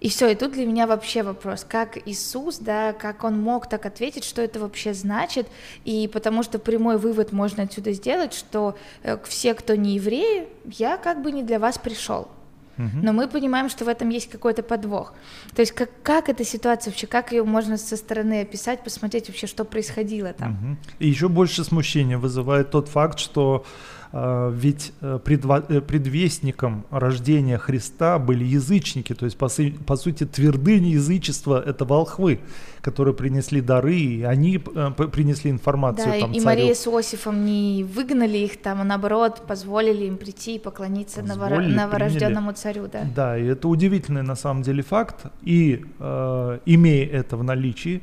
И 0.00 0.08
все, 0.08 0.28
и 0.28 0.34
тут 0.34 0.52
для 0.52 0.66
меня 0.66 0.86
вообще 0.86 1.22
вопрос, 1.22 1.64
как 1.68 1.96
Иисус, 2.06 2.58
да, 2.58 2.92
как 2.92 3.24
он 3.24 3.40
мог 3.40 3.68
так 3.68 3.86
ответить, 3.86 4.24
что 4.24 4.42
это 4.42 4.60
вообще 4.60 4.92
значит, 4.92 5.48
и 5.84 6.08
потому 6.12 6.42
что 6.42 6.58
прямой 6.58 6.98
вывод 6.98 7.32
можно 7.32 7.62
отсюда 7.62 7.92
сделать, 7.92 8.34
что 8.34 8.76
э, 9.02 9.16
все, 9.24 9.54
кто 9.54 9.74
не 9.74 9.94
евреи, 9.94 10.48
я 10.66 10.98
как 10.98 11.22
бы 11.22 11.32
не 11.32 11.42
для 11.42 11.58
вас 11.58 11.78
пришел. 11.78 12.28
Но 12.76 13.12
мы 13.12 13.26
понимаем, 13.26 13.70
что 13.70 13.84
в 13.84 13.88
этом 13.88 14.10
есть 14.10 14.28
какой-то 14.28 14.62
подвох. 14.62 15.14
То 15.54 15.60
есть 15.60 15.72
как, 15.72 15.90
как 16.02 16.28
эта 16.28 16.44
ситуация 16.44 16.90
вообще, 16.90 17.06
как 17.06 17.32
ее 17.32 17.42
можно 17.42 17.78
со 17.78 17.96
стороны 17.96 18.42
описать, 18.42 18.84
посмотреть 18.84 19.28
вообще, 19.28 19.46
что 19.46 19.64
происходило 19.64 20.32
там. 20.32 20.52
Угу. 20.52 20.76
И 20.98 21.08
еще 21.08 21.28
больше 21.28 21.64
смущения 21.64 22.18
вызывает 22.18 22.70
тот 22.70 22.88
факт, 22.88 23.18
что 23.18 23.64
а, 23.64 23.66
ведь 24.12 24.92
э, 25.00 25.18
э, 25.24 25.80
предвестником 25.80 26.86
рождения 26.90 27.58
Христа 27.58 28.18
были 28.18 28.44
язычники, 28.44 29.14
то 29.14 29.24
есть 29.24 29.36
по, 29.36 29.48
по 29.86 29.96
сути 29.96 30.24
твердыни 30.24 30.88
язычества 30.88 31.62
это 31.64 31.84
волхвы, 31.84 32.40
которые 32.80 33.14
принесли 33.14 33.60
дары, 33.60 33.96
и 33.96 34.22
они 34.22 34.56
э, 34.56 34.90
принесли 35.12 35.50
информацию 35.50 36.06
да, 36.06 36.20
там, 36.20 36.32
и 36.32 36.34
царю. 36.34 36.44
Мария 36.46 36.74
с 36.74 36.86
Иосифом 36.86 37.44
не 37.44 37.84
выгнали 37.84 38.38
их 38.38 38.60
там, 38.62 38.80
а 38.80 38.84
наоборот 38.84 39.42
позволили 39.46 40.04
им 40.04 40.16
прийти 40.16 40.56
и 40.56 40.58
поклониться 40.58 41.22
позволили, 41.22 41.74
новорожденному 41.74 42.52
приняли. 42.52 42.62
царю. 42.62 42.88
Да. 42.92 43.04
да, 43.14 43.38
и 43.38 43.44
это 43.44 43.68
удивительный 43.68 44.22
на 44.22 44.36
самом 44.36 44.62
деле 44.62 44.82
факт, 44.82 45.26
и 45.42 45.84
э, 45.98 46.58
имея 46.64 47.06
это 47.08 47.36
в 47.36 47.42
наличии, 47.42 48.02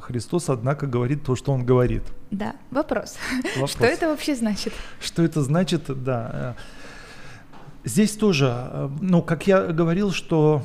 Христос, 0.00 0.48
однако, 0.48 0.86
говорит 0.86 1.24
то, 1.24 1.36
что 1.36 1.52
Он 1.52 1.64
говорит. 1.64 2.02
Да, 2.30 2.54
вопрос. 2.70 3.16
вопрос. 3.54 3.72
Что 3.72 3.84
это 3.84 4.08
вообще 4.08 4.34
значит? 4.34 4.72
Что 5.00 5.22
это 5.22 5.42
значит, 5.42 5.82
да. 6.02 6.56
Здесь 7.84 8.12
тоже, 8.16 8.90
ну, 9.00 9.20
как 9.20 9.46
я 9.46 9.66
говорил, 9.66 10.10
что, 10.10 10.62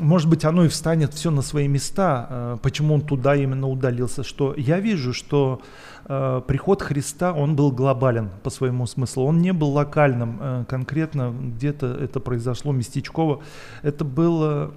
может 0.00 0.28
быть, 0.28 0.44
оно 0.44 0.64
и 0.64 0.68
встанет 0.68 1.14
все 1.14 1.30
на 1.30 1.42
свои 1.42 1.68
места, 1.68 2.58
почему 2.62 2.94
он 2.94 3.02
туда 3.02 3.36
именно 3.36 3.68
удалился, 3.68 4.24
что 4.24 4.54
я 4.56 4.80
вижу, 4.80 5.12
что 5.12 5.62
э, 6.06 6.42
приход 6.48 6.82
Христа, 6.82 7.32
он 7.32 7.54
был 7.54 7.70
глобален 7.70 8.30
по 8.42 8.50
своему 8.50 8.86
смыслу, 8.86 9.26
он 9.26 9.38
не 9.38 9.52
был 9.52 9.70
локальным, 9.70 10.38
э, 10.40 10.64
конкретно 10.68 11.32
где-то 11.32 11.86
это 11.86 12.18
произошло 12.18 12.72
местечково, 12.72 13.42
это 13.82 14.04
было 14.04 14.72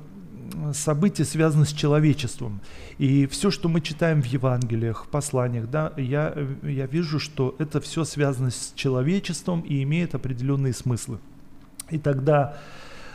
события 0.74 1.26
связаны 1.26 1.66
с 1.66 1.74
человечеством. 1.74 2.62
И 2.98 3.26
все, 3.28 3.52
что 3.52 3.70
мы 3.70 3.82
читаем 3.82 4.22
в 4.22 4.26
Евангелиях, 4.26 5.08
посланиях, 5.08 5.70
да, 5.70 5.94
я, 5.98 6.36
я 6.64 6.86
вижу, 6.86 7.20
что 7.20 7.56
это 7.60 7.82
все 7.82 8.04
связано 8.04 8.52
с 8.52 8.74
человечеством 8.76 9.62
и 9.62 9.84
имеет 9.84 10.16
определенные 10.16 10.74
смыслы. 10.74 11.20
И 11.90 11.98
тогда 11.98 12.58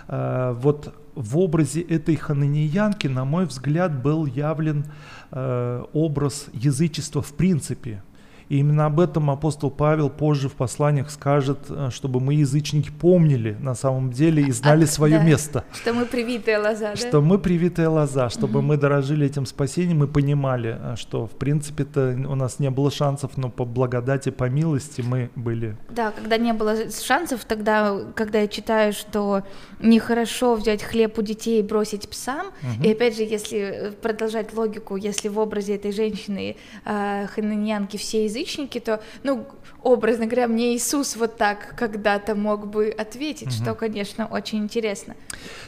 э, 0.09 0.57
вот 0.59 0.95
в 1.15 1.39
образе 1.39 1.81
этой 1.81 2.17
хананиянки, 2.17 3.09
на 3.09 3.25
мой 3.25 3.47
взгляд, 3.47 4.03
был 4.03 4.27
явлен 4.27 4.87
э, 5.31 5.85
образ 5.93 6.47
язычества 6.53 7.23
в 7.23 7.33
принципе. 7.33 8.03
И 8.49 8.59
именно 8.59 8.87
об 8.87 8.99
этом 8.99 9.31
апостол 9.31 9.71
Павел 9.71 10.09
позже 10.09 10.49
в 10.49 10.55
посланиях 10.55 11.11
скажет, 11.11 11.59
э, 11.69 11.91
чтобы 11.93 12.21
мы, 12.21 12.35
язычники, 12.35 12.91
помнили 12.91 13.57
на 13.61 13.75
самом 13.75 14.11
деле 14.11 14.43
и 14.43 14.53
знали 14.53 14.85
а, 14.85 14.87
свое 14.87 15.19
да, 15.19 15.25
место. 15.25 15.65
Что 15.73 15.93
мы 15.93 16.07
привитые 16.07 16.59
лоза, 16.59 16.97
Что 16.97 17.13
да? 17.13 17.21
мы 17.21 17.39
привитые 17.39 17.89
лоза, 17.89 18.31
чтобы 18.31 18.61
угу. 18.61 18.69
мы 18.69 18.77
дорожили 18.79 19.27
этим 19.27 19.45
спасением 19.45 20.03
и 20.05 20.07
понимали, 20.07 20.79
э, 20.81 20.97
что 20.97 21.27
в 21.27 21.33
принципе-то 21.33 22.17
у 22.27 22.35
нас 22.35 22.59
не 22.59 22.71
было 22.71 22.91
шансов, 22.91 23.37
но 23.37 23.51
по 23.51 23.65
благодати, 23.67 24.31
по 24.31 24.49
милости 24.49 25.03
мы 25.03 25.31
были. 25.37 25.77
Да, 25.91 26.13
когда 26.13 26.39
не 26.39 26.55
было 26.55 26.91
шансов, 26.91 27.45
тогда, 27.45 27.99
когда 28.15 28.41
я 28.41 28.49
читаю, 28.49 28.95
что 28.95 29.43
нехорошо 29.79 30.55
взять 30.55 30.83
хлеб 30.83 31.19
у 31.19 31.23
детей 31.23 31.61
и 31.61 31.63
бросить 31.63 32.09
псам, 32.09 32.47
угу. 32.47 32.83
и 32.83 32.93
опять 32.93 33.15
же, 33.15 33.25
если 33.25 33.59
э, 33.59 33.91
продолжать 33.93 34.55
логику, 34.55 34.97
если 34.97 35.29
в 35.29 35.39
образе 35.39 35.75
этой 35.75 35.93
женщины 35.93 36.57
э, 36.87 37.27
хананьянки 37.27 37.99
все 37.99 38.25
язычники, 38.25 38.38
язычники, 38.39 38.81
то, 38.81 39.01
ну, 39.23 39.47
образно 39.83 40.27
говоря, 40.27 40.49
мне 40.49 40.77
Иисус 40.77 41.17
вот 41.17 41.37
так 41.37 41.75
когда-то 41.77 42.35
мог 42.35 42.67
бы 42.69 42.89
ответить, 42.89 43.49
угу. 43.49 43.55
что, 43.55 43.75
конечно, 43.75 44.27
очень 44.27 44.59
интересно. 44.59 45.15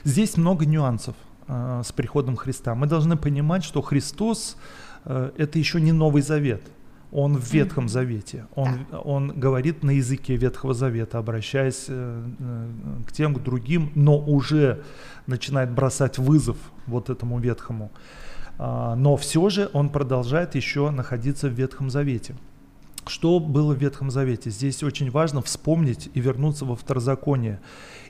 Здесь 0.05 0.37
много 0.37 0.67
нюансов 0.67 1.15
э, 1.49 1.83
с 1.85 1.93
приходом 1.93 2.37
Христа. 2.37 2.75
Мы 2.75 2.87
должны 2.87 3.17
понимать, 3.17 3.65
что 3.65 3.83
Христос 3.83 4.57
э, 5.05 5.31
это 5.37 5.59
еще 5.59 5.81
не 5.81 5.93
Новый 5.93 6.23
Завет. 6.23 6.63
Он 7.13 7.37
в 7.37 7.53
Ветхом 7.53 7.89
Завете. 7.89 8.47
Он, 8.55 8.87
да. 8.91 9.01
он 9.01 9.33
говорит 9.41 9.83
на 9.83 9.91
языке 9.91 10.37
Ветхого 10.37 10.75
Завета, 10.75 11.19
обращаясь 11.19 11.87
э, 11.89 12.25
э, 12.39 13.03
к 13.07 13.13
тем, 13.13 13.35
к 13.35 13.43
другим, 13.43 13.91
но 13.95 14.17
уже 14.17 14.83
начинает 15.27 15.71
бросать 15.73 16.19
вызов 16.19 16.57
вот 16.87 17.11
этому 17.11 17.41
Ветхому. 17.41 17.91
А, 18.63 18.95
но 18.95 19.17
все 19.17 19.49
же 19.49 19.71
он 19.73 19.89
продолжает 19.89 20.55
еще 20.55 20.91
находиться 20.91 21.49
в 21.49 21.53
Ветхом 21.53 21.89
Завете. 21.89 22.35
Что 23.07 23.41
было 23.41 23.75
в 23.75 23.79
Ветхом 23.79 24.11
Завете? 24.11 24.51
Здесь 24.51 24.83
очень 24.83 25.11
важно 25.11 25.43
вспомнить 25.43 26.11
и 26.15 26.21
вернуться 26.21 26.65
во 26.65 26.77
второзаконие. 26.77 27.61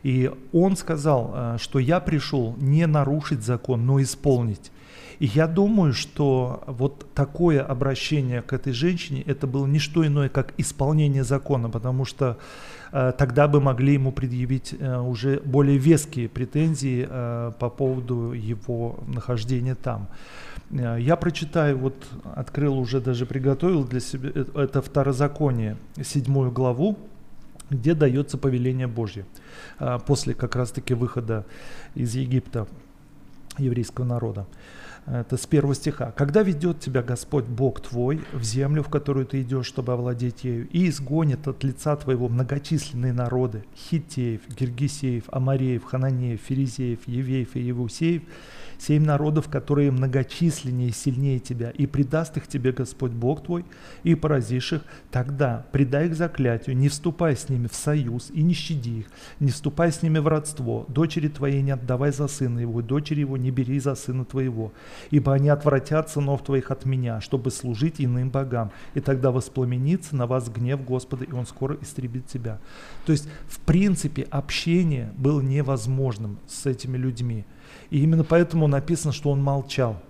И 0.02 0.30
он 0.52 0.76
сказал, 0.76 1.32
э, 1.34 1.56
что 1.60 1.78
я 1.78 2.00
пришел 2.00 2.54
не 2.58 2.86
нарушить 2.86 3.42
закон, 3.42 3.86
но 3.86 4.02
исполнить. 4.02 4.70
И 5.18 5.26
я 5.26 5.46
думаю, 5.46 5.92
что 5.92 6.62
вот 6.66 7.06
такое 7.14 7.62
обращение 7.62 8.42
к 8.42 8.52
этой 8.52 8.72
женщине, 8.72 9.22
это 9.26 9.46
было 9.46 9.66
не 9.66 9.78
что 9.78 10.06
иное, 10.06 10.28
как 10.28 10.54
исполнение 10.58 11.24
закона, 11.24 11.68
потому 11.68 12.04
что 12.04 12.38
э, 12.92 13.12
тогда 13.16 13.48
бы 13.48 13.60
могли 13.60 13.94
ему 13.94 14.12
предъявить 14.12 14.74
э, 14.78 14.98
уже 14.98 15.40
более 15.44 15.78
веские 15.78 16.28
претензии 16.28 17.06
э, 17.08 17.52
по 17.58 17.68
поводу 17.68 18.32
его 18.32 19.00
нахождения 19.06 19.74
там. 19.74 20.08
Э, 20.70 20.96
я 20.98 21.16
прочитаю, 21.16 21.78
вот 21.78 21.94
открыл 22.34 22.78
уже, 22.78 23.00
даже 23.00 23.26
приготовил 23.26 23.84
для 23.84 24.00
себя, 24.00 24.30
э, 24.34 24.44
это 24.54 24.82
второзаконие, 24.82 25.76
седьмую 26.02 26.50
главу, 26.50 26.96
где 27.70 27.94
дается 27.94 28.38
повеление 28.38 28.86
Божье, 28.86 29.24
э, 29.78 29.98
после 30.06 30.34
как 30.34 30.56
раз-таки 30.56 30.94
выхода 30.94 31.44
из 31.94 32.14
Египта 32.14 32.66
еврейского 33.58 34.04
народа. 34.04 34.46
Это 35.06 35.36
с 35.36 35.46
первого 35.46 35.74
стиха. 35.74 36.12
«Когда 36.12 36.42
ведет 36.42 36.80
тебя 36.80 37.02
Господь 37.02 37.46
Бог 37.46 37.80
твой 37.80 38.20
в 38.32 38.42
землю, 38.42 38.82
в 38.82 38.88
которую 38.88 39.26
ты 39.26 39.42
идешь, 39.42 39.66
чтобы 39.66 39.92
овладеть 39.92 40.44
ею, 40.44 40.68
и 40.68 40.88
изгонит 40.88 41.48
от 41.48 41.64
лица 41.64 41.96
твоего 41.96 42.28
многочисленные 42.28 43.12
народы, 43.12 43.64
хитеев, 43.76 44.42
гиргисеев, 44.48 45.24
амареев, 45.28 45.84
хананеев, 45.84 46.40
ферезеев, 46.40 47.00
евеев 47.06 47.56
и 47.56 47.60
евусеев, 47.60 48.22
семь 48.80 49.04
народов, 49.04 49.48
которые 49.48 49.90
многочисленнее 49.90 50.88
и 50.88 50.92
сильнее 50.92 51.38
тебя, 51.38 51.70
и 51.70 51.86
предаст 51.86 52.36
их 52.36 52.46
тебе 52.46 52.72
Господь 52.72 53.12
Бог 53.12 53.42
твой, 53.44 53.64
и 54.02 54.14
поразишь 54.14 54.72
их, 54.72 54.82
тогда 55.10 55.66
предай 55.72 56.06
их 56.06 56.16
заклятию, 56.16 56.76
не 56.76 56.88
вступай 56.88 57.36
с 57.36 57.48
ними 57.48 57.66
в 57.66 57.74
союз 57.74 58.30
и 58.30 58.42
не 58.42 58.54
щади 58.54 59.00
их, 59.00 59.06
не 59.38 59.50
вступай 59.50 59.92
с 59.92 60.02
ними 60.02 60.18
в 60.18 60.28
родство, 60.28 60.86
дочери 60.88 61.28
твоей 61.28 61.62
не 61.62 61.72
отдавай 61.72 62.12
за 62.12 62.28
сына 62.28 62.60
его, 62.60 62.82
дочери 62.82 63.20
его 63.20 63.36
не 63.36 63.50
бери 63.50 63.78
за 63.80 63.94
сына 63.94 64.24
твоего, 64.24 64.72
ибо 65.10 65.32
они 65.34 65.48
отвратят 65.48 66.10
сынов 66.10 66.42
твоих 66.42 66.70
от 66.70 66.84
меня, 66.84 67.20
чтобы 67.20 67.50
служить 67.50 67.96
иным 67.98 68.30
богам, 68.30 68.70
и 68.94 69.00
тогда 69.00 69.30
воспламенится 69.30 70.16
на 70.16 70.26
вас 70.26 70.48
гнев 70.48 70.84
Господа, 70.84 71.24
и 71.24 71.32
он 71.32 71.46
скоро 71.46 71.76
истребит 71.80 72.26
тебя. 72.26 72.58
То 73.06 73.12
есть, 73.12 73.28
в 73.48 73.60
принципе, 73.60 74.22
общение 74.30 75.12
было 75.16 75.40
невозможным 75.40 76.38
с 76.46 76.66
этими 76.66 76.96
людьми. 76.96 77.44
И 77.90 78.02
именно 78.02 78.24
поэтому 78.24 78.66
написано, 78.66 79.12
что 79.12 79.30
он 79.30 79.42
молчал. 79.42 80.00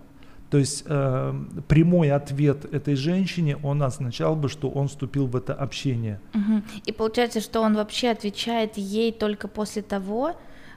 То 0.51 0.59
есть 0.59 0.83
э, 0.87 1.35
прямой 1.69 2.11
ответ 2.11 2.65
этой 2.75 2.97
женщине, 2.97 3.57
он 3.63 3.83
означал 3.83 4.35
бы, 4.35 4.49
что 4.49 4.69
он 4.69 4.89
вступил 4.89 5.27
в 5.27 5.37
это 5.37 5.55
общение. 5.55 6.21
Угу. 6.35 6.63
И 6.87 6.93
получается, 6.93 7.41
что 7.41 7.61
он 7.61 7.77
вообще 7.77 8.11
отвечает 8.11 8.77
ей 8.77 9.13
только 9.13 9.47
после 9.47 9.83
того, 9.83 10.31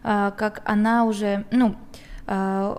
э, 0.03 0.31
как 0.37 0.61
она 0.65 1.05
уже, 1.05 1.45
ну, 1.51 1.75
э, 2.27 2.77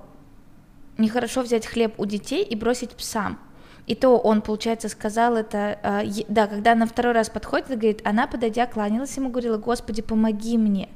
нехорошо 1.04 1.42
взять 1.42 1.66
хлеб 1.66 1.94
у 1.98 2.06
детей 2.06 2.42
и 2.42 2.56
бросить 2.56 2.90
псам. 2.90 3.38
И 3.86 3.94
то 3.94 4.16
он, 4.18 4.40
получается, 4.40 4.88
сказал 4.88 5.36
это, 5.36 5.78
э, 5.82 6.24
да, 6.28 6.46
когда 6.46 6.72
она 6.72 6.86
второй 6.86 7.12
раз 7.12 7.28
подходит 7.28 7.68
говорит, 7.68 8.00
она, 8.04 8.26
подойдя, 8.26 8.66
кланялась 8.66 9.16
ему, 9.16 9.28
говорила, 9.28 9.58
Господи, 9.58 10.00
помоги 10.00 10.56
мне. 10.56 10.88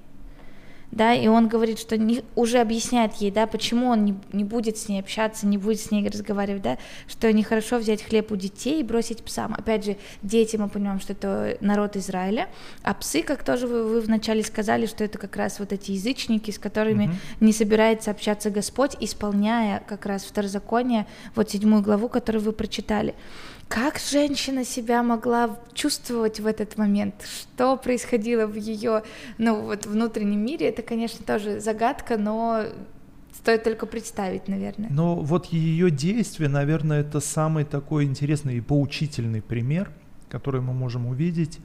Да, 0.90 1.14
и 1.14 1.26
он 1.28 1.48
говорит, 1.48 1.78
что 1.78 1.98
не, 1.98 2.22
уже 2.34 2.58
объясняет 2.58 3.14
ей, 3.14 3.30
да, 3.30 3.46
почему 3.46 3.88
он 3.88 4.04
не, 4.04 4.14
не 4.32 4.44
будет 4.44 4.78
с 4.78 4.88
ней 4.88 5.00
общаться, 5.00 5.46
не 5.46 5.58
будет 5.58 5.80
с 5.80 5.90
ней 5.90 6.08
разговаривать, 6.08 6.62
да, 6.62 6.78
что 7.06 7.32
нехорошо 7.32 7.78
взять 7.78 8.02
хлеб 8.02 8.32
у 8.32 8.36
детей 8.36 8.80
и 8.80 8.82
бросить 8.82 9.22
псам. 9.22 9.54
Опять 9.54 9.84
же, 9.84 9.96
дети, 10.22 10.56
мы 10.56 10.68
понимаем, 10.68 11.00
что 11.00 11.12
это 11.12 11.58
народ 11.60 11.96
Израиля, 11.96 12.48
а 12.82 12.94
псы, 12.94 13.22
как 13.22 13.44
тоже 13.44 13.66
вы, 13.66 13.84
вы 13.84 14.00
вначале 14.00 14.42
сказали, 14.42 14.86
что 14.86 15.04
это 15.04 15.18
как 15.18 15.36
раз 15.36 15.58
вот 15.58 15.72
эти 15.72 15.92
язычники, 15.92 16.50
с 16.50 16.58
которыми 16.58 17.06
угу. 17.06 17.14
не 17.40 17.52
собирается 17.52 18.10
общаться 18.10 18.50
Господь, 18.50 18.96
исполняя 19.00 19.82
как 19.86 20.06
раз 20.06 20.24
второзаконие, 20.24 21.06
вот 21.34 21.50
седьмую 21.50 21.82
главу, 21.82 22.08
которую 22.08 22.42
вы 22.42 22.52
прочитали. 22.52 23.14
Как 23.68 23.98
женщина 23.98 24.64
себя 24.64 25.02
могла 25.02 25.58
чувствовать 25.74 26.40
в 26.40 26.46
этот 26.46 26.78
момент? 26.78 27.14
Что 27.22 27.76
происходило 27.76 28.46
в 28.46 28.54
ее, 28.54 29.02
ну 29.36 29.62
вот 29.62 29.84
внутреннем 29.84 30.44
мире? 30.44 30.68
Это, 30.68 30.82
конечно, 30.82 31.24
тоже 31.24 31.60
загадка, 31.60 32.16
но 32.16 32.64
стоит 33.34 33.64
только 33.64 33.86
представить, 33.86 34.48
наверное. 34.48 34.88
Но 34.90 35.16
вот 35.16 35.46
ее 35.46 35.90
действие, 35.90 36.48
наверное, 36.48 37.02
это 37.02 37.20
самый 37.20 37.64
такой 37.64 38.04
интересный 38.04 38.56
и 38.56 38.60
поучительный 38.60 39.42
пример, 39.42 39.90
который 40.30 40.62
мы 40.62 40.72
можем 40.72 41.06
увидеть 41.06 41.58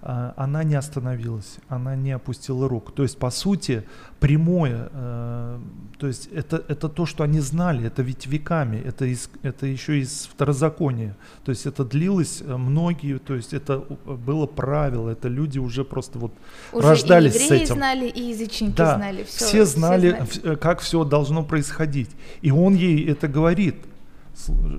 она 0.00 0.62
не 0.62 0.76
остановилась, 0.76 1.56
она 1.68 1.96
не 1.96 2.12
опустила 2.12 2.68
рук. 2.68 2.94
То 2.94 3.02
есть, 3.02 3.18
по 3.18 3.30
сути, 3.30 3.82
прямое, 4.20 4.88
э, 4.92 5.58
то 5.98 6.06
есть 6.06 6.28
это, 6.28 6.62
это 6.68 6.88
то, 6.88 7.04
что 7.04 7.24
они 7.24 7.40
знали, 7.40 7.86
это 7.86 8.02
ведь 8.02 8.26
веками, 8.26 8.76
это, 8.76 9.06
из, 9.06 9.28
это 9.42 9.66
еще 9.66 9.98
из 9.98 10.28
второзакония. 10.32 11.16
То 11.44 11.50
есть 11.50 11.66
это 11.66 11.84
длилось 11.84 12.42
э, 12.42 12.56
многие, 12.56 13.18
то 13.18 13.34
есть 13.34 13.52
это 13.52 13.78
было 14.06 14.46
правило, 14.46 15.10
это 15.10 15.26
люди 15.26 15.58
уже 15.58 15.84
просто 15.84 16.18
вот 16.18 16.32
уже 16.72 16.88
рождались 16.88 17.34
и 17.34 17.48
с 17.48 17.50
этим. 17.50 17.74
знали, 17.74 18.06
и 18.06 18.22
язычники 18.22 18.76
да, 18.76 18.96
знали. 18.96 19.24
Все, 19.24 19.44
все 19.46 19.64
знали, 19.64 20.22
все 20.28 20.40
знали, 20.40 20.56
как 20.56 20.78
все 20.80 21.02
должно 21.02 21.42
происходить. 21.42 22.10
И 22.40 22.52
он 22.52 22.74
ей 22.74 23.04
это 23.10 23.26
говорит– 23.26 23.76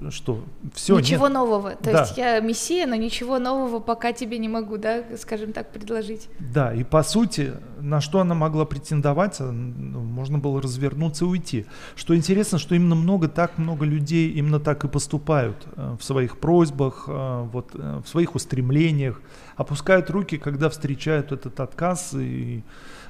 что 0.10 0.44
все 0.74 0.98
ничего 0.98 1.28
нет. 1.28 1.34
нового. 1.34 1.72
То 1.72 1.92
да. 1.92 2.02
есть 2.02 2.18
я 2.18 2.40
мессия 2.40 2.88
но 2.88 2.96
ничего 2.96 3.40
нового 3.40 3.80
пока 3.80 4.14
тебе 4.14 4.38
не 4.38 4.48
могу 4.48 4.78
да 4.78 5.04
скажем 5.18 5.54
так 5.54 5.72
предложить. 5.72 6.30
Да 6.40 6.74
и 6.74 6.84
по 6.84 7.04
сути 7.04 7.54
на 7.80 8.02
что 8.02 8.20
она 8.20 8.36
могла 8.36 8.66
претендовать 8.66 9.40
можно 9.40 10.38
было 10.38 10.62
развернуться 10.62 11.26
и 11.26 11.28
уйти. 11.28 11.66
Что 11.96 12.16
интересно 12.16 12.58
что 12.58 12.76
именно 12.76 12.96
много 12.96 13.28
так 13.28 13.58
много 13.58 13.86
людей 13.86 14.30
именно 14.32 14.60
так 14.60 14.84
и 14.86 14.88
поступают 14.88 15.68
э, 15.76 15.96
в 16.00 16.04
своих 16.04 16.40
просьбах 16.40 17.06
э, 17.08 17.48
вот 17.52 17.72
э, 17.74 18.02
в 18.04 18.08
своих 18.08 18.36
устремлениях. 18.36 19.22
Опускают 19.56 20.10
руки 20.10 20.38
когда 20.38 20.70
встречают 20.70 21.32
этот 21.32 21.60
отказ 21.60 22.14
и 22.14 22.64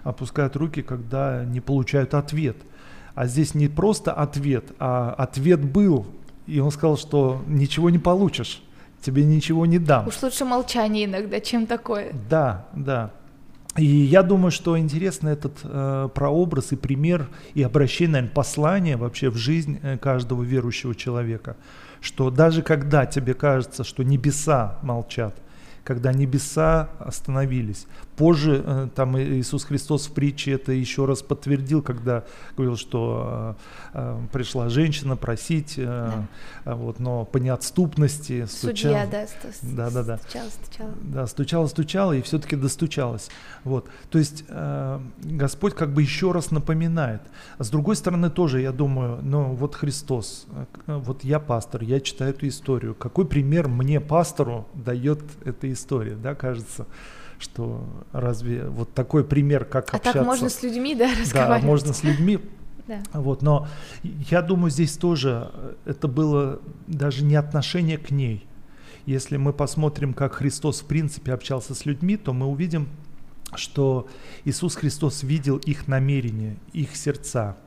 опускают 0.03 0.55
руки 0.55 0.81
когда 0.81 1.43
не 1.45 1.61
получают 1.61 2.13
ответ. 2.13 2.57
А 3.15 3.27
здесь 3.27 3.53
не 3.53 3.67
просто 3.67 4.13
ответ, 4.13 4.71
а 4.79 5.13
ответ 5.17 5.63
был, 5.63 6.05
и 6.49 6.59
он 6.59 6.71
сказал, 6.71 6.97
что 6.97 7.41
ничего 7.47 7.89
не 7.89 7.99
получишь, 7.99 8.61
тебе 9.01 9.23
ничего 9.23 9.65
не 9.65 9.79
дам. 9.79 10.07
Уж 10.07 10.21
лучше 10.21 10.45
молчание 10.45 11.05
иногда, 11.05 11.39
чем 11.39 11.67
такое. 11.67 12.13
Да, 12.29 12.67
да. 12.73 13.11
И 13.77 13.85
я 13.85 14.23
думаю, 14.23 14.51
что 14.51 14.77
интересно 14.77 15.29
этот 15.29 15.59
э, 15.63 16.09
прообраз 16.13 16.71
и 16.71 16.75
пример 16.75 17.29
и 17.53 17.61
обращение, 17.63 18.13
наверное, 18.13 18.33
послание 18.33 18.97
вообще 18.97 19.29
в 19.29 19.37
жизнь 19.37 19.79
э, 19.81 19.97
каждого 19.97 20.43
верующего 20.43 20.95
человека, 20.95 21.55
что 22.01 22.29
даже 22.31 22.61
когда 22.61 23.05
тебе 23.05 23.33
кажется, 23.33 23.83
что 23.83 24.03
небеса 24.03 24.79
молчат, 24.81 25.35
когда 25.89 26.13
небеса 26.13 26.89
остановились. 26.99 27.87
Позже 28.15 28.61
э, 28.63 28.89
там 28.93 29.17
Иисус 29.17 29.63
Христос 29.63 30.05
в 30.05 30.11
притче 30.11 30.51
это 30.51 30.71
еще 30.71 31.05
раз 31.05 31.23
подтвердил, 31.23 31.81
когда 31.81 32.25
говорил, 32.55 32.77
что 32.77 33.55
э, 33.95 33.99
э, 33.99 34.19
пришла 34.31 34.69
женщина 34.69 35.15
просить, 35.15 35.73
да. 35.77 36.27
вот, 36.63 36.99
но 36.99 37.25
по 37.25 37.37
неотступности 37.37 38.45
стучала. 38.45 39.07
Судья, 39.07 39.07
да, 39.11 39.89
да, 39.89 39.89
да, 39.89 40.03
да. 40.03 40.17
стучала, 40.17 40.49
стучала. 40.49 40.93
Да, 41.01 41.25
стучала, 41.25 41.67
стучала 41.67 42.13
и 42.13 42.21
все-таки 42.21 42.55
достучалась. 42.55 43.29
Вот. 43.63 43.89
То 44.11 44.19
есть 44.19 44.45
Господь 45.23 45.73
как 45.73 45.91
бы 45.93 46.03
еще 46.03 46.31
раз 46.31 46.51
напоминает. 46.51 47.21
А 47.57 47.63
с 47.63 47.69
другой 47.71 47.95
стороны 47.95 48.29
тоже, 48.29 48.61
я 48.61 48.71
думаю, 48.71 49.21
ну 49.23 49.55
вот 49.55 49.73
Христос, 49.73 50.45
вот 50.85 51.23
я 51.23 51.39
пастор, 51.39 51.81
я 51.81 51.99
читаю 51.99 52.29
эту 52.29 52.47
историю. 52.47 52.93
Какой 52.93 53.25
пример 53.25 53.67
мне, 53.67 53.99
пастору, 53.99 54.67
дает 54.75 55.21
эта 55.45 55.71
история, 55.71 55.78
да, 55.87 56.35
кажется? 56.35 56.85
что 57.39 57.87
разве 58.11 58.65
вот 58.65 58.93
такой 58.93 59.23
пример, 59.23 59.65
как 59.65 59.93
а 59.93 59.97
общаться... 59.97 60.19
так 60.19 60.25
можно 60.25 60.49
с 60.49 60.61
людьми, 60.61 60.93
да, 60.93 61.09
разговаривать? 61.19 61.61
Да, 61.61 61.67
можно 61.67 61.93
с 61.93 62.03
людьми. 62.03 62.39
Да. 62.87 63.01
Вот, 63.13 63.41
но 63.41 63.67
я 64.03 64.41
думаю, 64.41 64.71
здесь 64.71 64.97
тоже 64.97 65.51
это 65.85 66.07
было 66.07 66.59
даже 66.87 67.23
не 67.23 67.35
отношение 67.35 67.97
к 67.97 68.11
ней. 68.11 68.45
Если 69.05 69.37
мы 69.37 69.53
посмотрим, 69.53 70.13
как 70.13 70.33
Христос 70.35 70.81
в 70.81 70.85
принципе 70.85 71.33
общался 71.33 71.73
с 71.73 71.85
людьми, 71.85 72.17
то 72.17 72.33
мы 72.33 72.47
увидим, 72.47 72.89
что 73.55 74.07
Иисус 74.43 74.75
Христос 74.75 75.23
видел 75.23 75.57
их 75.57 75.87
намерения, 75.87 76.57
их 76.73 76.95
сердца. 76.95 77.57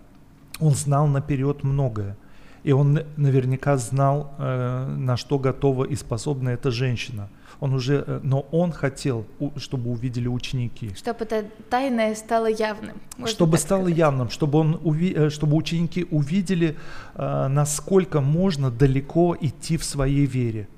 Он 0.60 0.74
знал 0.74 1.06
наперед 1.06 1.62
многое. 1.62 2.16
И 2.62 2.70
он 2.70 3.00
наверняка 3.16 3.76
знал, 3.76 4.34
э, 4.38 4.86
на 4.96 5.16
что 5.16 5.38
готова 5.38 5.84
и 5.84 5.96
способна 5.96 6.50
эта 6.50 6.70
женщина– 6.70 7.28
он 7.60 7.74
уже, 7.74 8.04
э, 8.06 8.20
но 8.22 8.40
он 8.50 8.72
хотел, 8.72 9.24
чтобы 9.56 9.90
увидели 9.90 10.28
ученики. 10.28 10.94
Чтобы 10.94 11.24
это 11.24 11.44
тайное 11.70 12.14
стало 12.14 12.46
явным. 12.46 12.96
Чтобы 13.26 13.58
стало 13.58 13.82
сказать. 13.82 13.98
явным, 13.98 14.30
чтобы, 14.30 14.58
он, 14.58 14.80
э, 14.84 15.30
чтобы 15.30 15.56
ученики 15.56 16.06
увидели, 16.10 16.76
э, 17.14 17.48
насколько 17.48 18.20
можно 18.20 18.70
далеко 18.70 19.36
идти 19.40 19.76
в 19.76 19.84
своей 19.84 20.26
вере. 20.26 20.68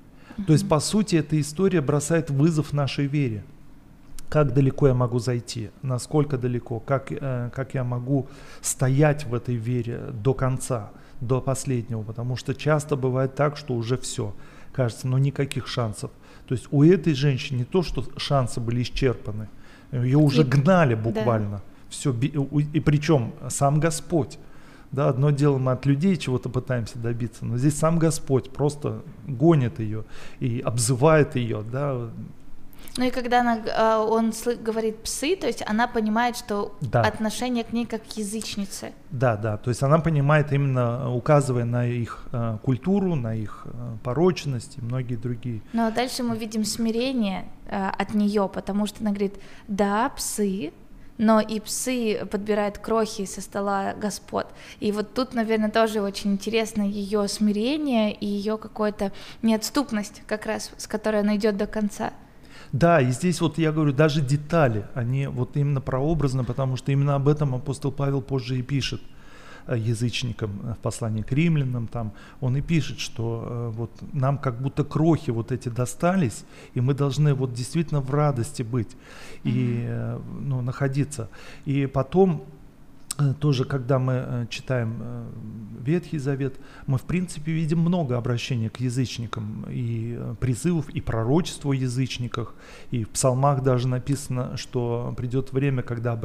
То 0.46 0.52
есть, 0.52 0.68
по 0.68 0.80
сути, 0.80 1.16
эта 1.16 1.40
история 1.40 1.80
бросает 1.80 2.30
вызов 2.30 2.72
нашей 2.72 3.06
вере. 3.06 3.44
Как 4.28 4.52
далеко 4.52 4.88
я 4.88 4.94
могу 4.94 5.20
зайти, 5.20 5.70
насколько 5.82 6.36
далеко, 6.36 6.80
как, 6.80 7.12
как 7.54 7.74
я 7.74 7.84
могу 7.84 8.26
стоять 8.62 9.26
в 9.26 9.34
этой 9.34 9.54
вере 9.54 10.00
до 10.12 10.34
конца, 10.34 10.90
до 11.20 11.40
последнего, 11.40 12.02
потому 12.02 12.36
что 12.36 12.54
часто 12.54 12.96
бывает 12.96 13.34
так, 13.34 13.56
что 13.56 13.74
уже 13.74 13.96
все, 13.96 14.34
кажется, 14.72 15.08
ну 15.08 15.18
никаких 15.18 15.66
шансов. 15.66 16.10
То 16.46 16.54
есть 16.54 16.68
у 16.70 16.82
этой 16.82 17.14
женщины 17.14 17.58
не 17.58 17.64
то, 17.64 17.82
что 17.82 18.04
шансы 18.16 18.60
были 18.60 18.82
исчерпаны, 18.82 19.48
ее 19.92 20.18
уже 20.18 20.42
и, 20.42 20.44
гнали 20.44 20.94
буквально. 20.94 21.56
Да. 21.56 21.62
Все, 21.88 22.12
и 22.12 22.80
причем 22.80 23.32
сам 23.48 23.80
Господь. 23.80 24.38
Да, 24.90 25.08
одно 25.08 25.30
дело 25.30 25.58
мы 25.58 25.72
от 25.72 25.86
людей 25.86 26.16
чего-то 26.16 26.48
пытаемся 26.48 26.98
добиться, 26.98 27.44
но 27.44 27.58
здесь 27.58 27.76
сам 27.76 27.98
Господь 27.98 28.50
просто 28.50 29.02
гонит 29.26 29.80
ее 29.80 30.04
и 30.38 30.60
обзывает 30.60 31.34
ее, 31.34 31.64
да, 31.70 32.10
ну 32.96 33.04
и 33.04 33.10
когда 33.10 33.40
она, 33.40 33.60
а, 33.76 34.04
он 34.04 34.32
говорит 34.60 35.02
псы, 35.02 35.36
то 35.36 35.46
есть 35.46 35.62
она 35.66 35.88
понимает, 35.88 36.36
что 36.36 36.76
да. 36.80 37.02
отношение 37.02 37.64
к 37.64 37.72
ней 37.72 37.86
как 37.86 38.02
к 38.02 38.16
язычнице. 38.16 38.92
Да, 39.10 39.36
да, 39.36 39.56
то 39.56 39.70
есть 39.70 39.82
она 39.82 39.98
понимает 39.98 40.52
именно, 40.52 41.12
указывая 41.12 41.64
на 41.64 41.86
их 41.86 42.24
э, 42.32 42.58
культуру, 42.62 43.14
на 43.14 43.34
их 43.34 43.66
э, 43.66 43.96
порочность 44.02 44.78
и 44.78 44.80
многие 44.80 45.16
другие. 45.16 45.60
Ну 45.72 45.86
а 45.86 45.90
дальше 45.90 46.22
мы 46.22 46.36
видим 46.36 46.64
смирение 46.64 47.46
э, 47.66 47.88
от 47.88 48.14
нее, 48.14 48.48
потому 48.52 48.86
что 48.86 48.98
она 49.00 49.10
говорит, 49.10 49.34
да, 49.66 50.08
псы, 50.10 50.72
но 51.18 51.40
и 51.40 51.60
псы 51.60 52.26
подбирают 52.30 52.78
крохи 52.78 53.24
со 53.24 53.40
стола 53.40 53.94
господ. 53.94 54.48
И 54.80 54.92
вот 54.92 55.14
тут, 55.14 55.34
наверное, 55.34 55.70
тоже 55.70 56.00
очень 56.00 56.32
интересно 56.32 56.82
ее 56.82 57.28
смирение 57.28 58.12
и 58.12 58.26
ее 58.26 58.58
какая-то 58.58 59.12
неотступность, 59.42 60.22
как 60.26 60.46
раз, 60.46 60.70
с 60.76 60.86
которой 60.86 61.20
она 61.20 61.36
идет 61.36 61.56
до 61.56 61.66
конца. 61.66 62.12
Да, 62.74 63.00
и 63.00 63.12
здесь 63.12 63.40
вот 63.40 63.56
я 63.56 63.70
говорю, 63.70 63.92
даже 63.92 64.20
детали, 64.20 64.84
они 64.94 65.28
вот 65.28 65.56
именно 65.56 65.80
прообразны, 65.80 66.42
потому 66.42 66.76
что 66.76 66.90
именно 66.90 67.14
об 67.14 67.28
этом 67.28 67.54
апостол 67.54 67.92
Павел 67.92 68.20
позже 68.20 68.58
и 68.58 68.62
пишет 68.62 69.00
э, 69.68 69.78
язычникам 69.78 70.74
в 70.74 70.78
послании 70.78 71.22
к 71.22 71.30
римлянам, 71.30 71.86
там 71.86 72.10
он 72.40 72.56
и 72.56 72.62
пишет, 72.62 72.98
что 72.98 73.46
э, 73.46 73.68
вот 73.76 73.92
нам 74.12 74.38
как 74.38 74.60
будто 74.60 74.82
крохи 74.82 75.30
вот 75.30 75.52
эти 75.52 75.68
достались, 75.68 76.44
и 76.74 76.80
мы 76.80 76.94
должны 76.94 77.32
вот 77.34 77.52
действительно 77.54 78.00
в 78.00 78.10
радости 78.10 78.64
быть 78.64 78.96
и 79.44 79.84
э, 79.86 80.18
ну, 80.40 80.60
находиться. 80.60 81.28
И 81.66 81.86
потом 81.86 82.42
Э, 82.42 82.63
тоже, 83.40 83.64
когда 83.64 83.98
мы 83.98 84.12
э, 84.12 84.46
читаем 84.50 84.98
э, 85.00 85.26
Ветхий 85.84 86.18
Завет, 86.18 86.56
мы, 86.86 86.98
в 86.98 87.02
принципе, 87.02 87.52
видим 87.52 87.78
много 87.78 88.16
обращений 88.16 88.68
к 88.68 88.80
язычникам, 88.80 89.66
и 89.68 90.18
призывов, 90.40 90.88
и 90.90 91.00
пророчеств 91.00 91.66
о 91.66 91.72
язычниках, 91.72 92.54
и 92.90 93.04
в 93.04 93.10
псалмах 93.10 93.62
даже 93.62 93.88
написано, 93.88 94.56
что 94.56 95.14
придет 95.16 95.52
время, 95.52 95.82
когда 95.82 96.18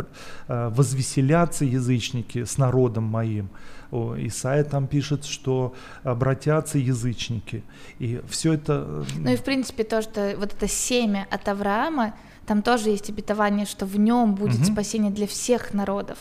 возвеселятся 0.48 1.66
язычники 1.66 2.44
с 2.44 2.58
народом 2.58 3.04
моим. 3.04 3.50
Исаия 3.92 4.64
там 4.64 4.88
пишет, 4.88 5.26
что 5.26 5.74
обратятся 6.04 6.78
язычники. 6.78 7.64
И 7.98 8.22
все 8.30 8.54
это... 8.54 9.04
Ну 9.18 9.32
и, 9.32 9.36
в 9.36 9.44
принципе, 9.44 9.84
то, 9.84 10.02
что 10.02 10.36
вот 10.38 10.54
это 10.54 10.68
семя 10.68 11.28
от 11.30 11.48
Авраама, 11.48 12.14
там 12.46 12.62
тоже 12.62 12.90
есть 12.90 13.10
обетование, 13.10 13.66
что 13.66 13.86
в 13.86 13.98
нем 13.98 14.36
будет 14.36 14.62
угу. 14.62 14.66
спасение 14.66 15.12
для 15.12 15.28
всех 15.28 15.74
народов. 15.74 16.18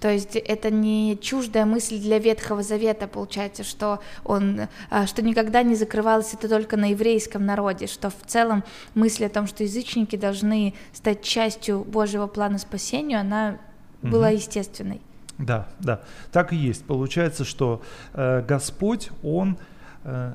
То 0.00 0.10
есть 0.10 0.34
это 0.34 0.70
не 0.70 1.18
чуждая 1.20 1.66
мысль 1.66 2.00
для 2.00 2.18
Ветхого 2.18 2.62
Завета, 2.62 3.06
получается, 3.06 3.64
что 3.64 4.00
он, 4.24 4.62
а, 4.88 5.06
что 5.06 5.22
никогда 5.22 5.62
не 5.62 5.74
закрывалось 5.74 6.32
это 6.32 6.48
только 6.48 6.78
на 6.78 6.86
еврейском 6.86 7.44
народе, 7.44 7.86
что 7.86 8.08
в 8.08 8.26
целом 8.26 8.64
мысль 8.94 9.26
о 9.26 9.28
том, 9.28 9.46
что 9.46 9.62
язычники 9.62 10.16
должны 10.16 10.74
стать 10.94 11.22
частью 11.22 11.84
Божьего 11.84 12.26
плана 12.26 12.58
спасения, 12.58 13.20
она 13.20 13.58
угу. 14.02 14.12
была 14.12 14.30
естественной. 14.30 15.02
Да, 15.36 15.68
да, 15.78 16.00
так 16.32 16.52
и 16.52 16.56
есть. 16.56 16.84
Получается, 16.84 17.44
что 17.44 17.82
э, 18.12 18.42
Господь, 18.46 19.10
Он 19.22 19.58
э, 20.04 20.34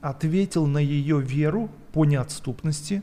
ответил 0.00 0.66
на 0.66 0.78
ее 0.78 1.20
веру 1.20 1.70
по 1.92 2.04
неотступности, 2.04 3.02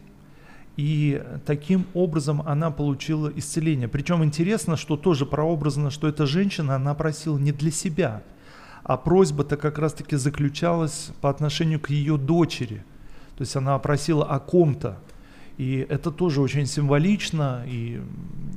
и 0.82 1.22
таким 1.46 1.86
образом 1.94 2.42
она 2.42 2.72
получила 2.72 3.32
исцеление. 3.36 3.88
Причем 3.88 4.24
интересно, 4.24 4.78
что 4.78 4.98
тоже 4.98 5.28
прообразно, 5.28 5.92
что 5.92 6.08
эта 6.08 6.26
женщина, 6.26 6.76
она 6.76 6.96
просила 6.96 7.38
не 7.38 7.52
для 7.52 7.70
себя, 7.70 8.24
а 8.82 8.98
просьба-то 8.98 9.58
как 9.58 9.78
раз-таки 9.78 10.16
заключалась 10.16 11.12
по 11.22 11.30
отношению 11.30 11.80
к 11.80 11.92
ее 11.92 12.18
дочери. 12.18 12.84
То 13.38 13.42
есть 13.42 13.56
она 13.56 13.78
просила 13.78 14.26
о 14.26 14.40
ком-то. 14.40 14.98
И 15.60 15.86
это 15.88 16.10
тоже 16.10 16.42
очень 16.42 16.66
символично, 16.66 17.64
и 17.68 18.02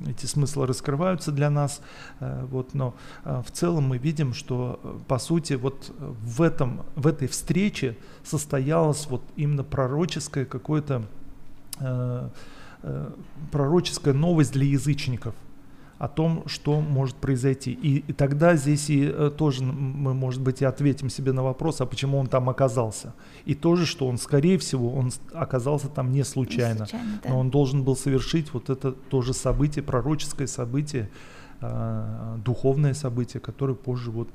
эти 0.06 0.24
смыслы 0.24 0.66
раскрываются 0.66 1.30
для 1.30 1.50
нас. 1.50 1.82
Э, 2.20 2.46
вот, 2.50 2.72
но 2.72 2.94
э, 3.24 3.42
в 3.46 3.50
целом 3.50 3.84
мы 3.88 3.98
видим, 3.98 4.32
что 4.32 4.80
э, 4.82 4.98
по 5.08 5.18
сути 5.18 5.54
вот 5.54 5.92
в, 5.98 6.40
этом, 6.40 6.87
в 6.94 7.06
этой 7.06 7.28
встрече 7.28 7.98
состоялось 8.22 9.08
вот 9.10 9.22
именно 9.37 9.62
пророческое 9.62 10.46
какое-то 10.46 11.06
пророческая 13.50 14.14
новость 14.14 14.52
для 14.52 14.66
язычников 14.66 15.34
о 15.98 16.08
том, 16.08 16.42
что 16.46 16.80
может 16.80 17.16
произойти. 17.16 17.72
И, 17.72 18.04
и 18.06 18.12
тогда 18.12 18.56
здесь 18.56 18.90
и 18.90 19.04
э, 19.04 19.30
тоже 19.37 19.62
мы, 19.62 20.12
может 20.12 20.42
быть, 20.42 20.60
и 20.60 20.64
ответим 20.64 21.08
себе 21.08 21.32
на 21.32 21.42
вопрос, 21.42 21.80
а 21.80 21.87
почему 21.87 22.18
он 22.18 22.26
там 22.26 22.50
оказался. 22.50 23.14
И 23.46 23.54
тоже, 23.54 23.87
что 23.87 24.06
он, 24.06 24.18
скорее 24.18 24.58
всего, 24.58 24.92
он 24.92 25.12
оказался 25.32 25.88
там 25.88 26.12
не 26.12 26.24
случайно, 26.24 26.80
не 26.80 26.87
случайно 26.87 27.20
да. 27.22 27.30
но 27.30 27.38
он 27.38 27.50
должен 27.50 27.84
был 27.84 27.96
совершить 27.96 28.52
вот 28.52 28.70
это 28.70 28.92
тоже 28.92 29.32
событие, 29.34 29.82
пророческое 29.82 30.48
событие, 30.48 31.04
э, 31.04 31.08
духовное 32.44 32.94
событие, 32.94 33.40
которое 33.40 33.74
позже 33.74 34.11
вот 34.11 34.29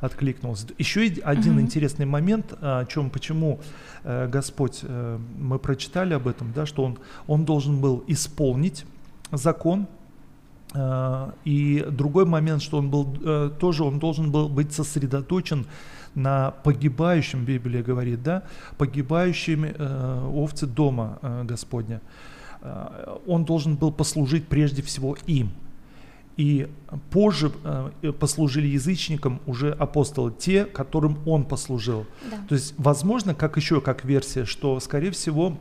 откликнулось. 0.00 0.66
Еще 0.78 1.12
один 1.24 1.54
угу. 1.54 1.60
интересный 1.60 2.06
момент, 2.06 2.54
о 2.60 2.84
чем, 2.86 3.08
почему 3.10 3.60
э, 4.04 4.28
Господь, 4.28 4.80
э, 4.82 5.18
мы 5.38 5.58
прочитали 5.58 6.14
об 6.14 6.26
этом, 6.26 6.52
да, 6.52 6.66
что 6.66 6.84
он, 6.84 6.98
он 7.28 7.44
должен 7.44 7.80
был 7.80 8.02
исполнить 8.08 8.84
закон, 9.30 9.86
э, 10.74 11.30
и 11.44 11.86
другой 11.88 12.26
момент, 12.26 12.62
что 12.62 12.78
он 12.78 12.90
был 12.90 13.50
тоже, 13.60 13.84
он 13.84 13.98
должен 13.98 14.32
был 14.32 14.48
быть 14.48 14.72
сосредоточен 14.72 15.66
на 16.14 16.50
погибающем, 16.62 17.44
Библия 17.44 17.82
говорит, 17.82 18.22
да, 18.22 18.42
погибающими 18.78 19.74
э, 19.76 20.30
овцы 20.34 20.66
дома 20.66 21.18
э, 21.22 21.44
Господня. 21.44 22.00
Э, 22.60 23.18
он 23.26 23.44
должен 23.44 23.76
был 23.76 23.92
послужить 23.92 24.46
прежде 24.48 24.82
всего 24.82 25.16
им. 25.26 25.50
И 26.36 26.68
позже 27.10 27.52
э, 27.62 28.12
послужили 28.18 28.66
язычникам 28.66 29.40
уже 29.46 29.72
апостолы, 29.72 30.32
те, 30.38 30.64
которым 30.64 31.18
он 31.26 31.44
послужил. 31.44 32.06
Да. 32.30 32.38
То 32.48 32.54
есть, 32.54 32.74
возможно, 32.78 33.34
как 33.34 33.56
еще 33.56 33.80
как 33.80 34.04
версия, 34.04 34.44
что, 34.44 34.80
скорее 34.80 35.10
всего, 35.10 35.58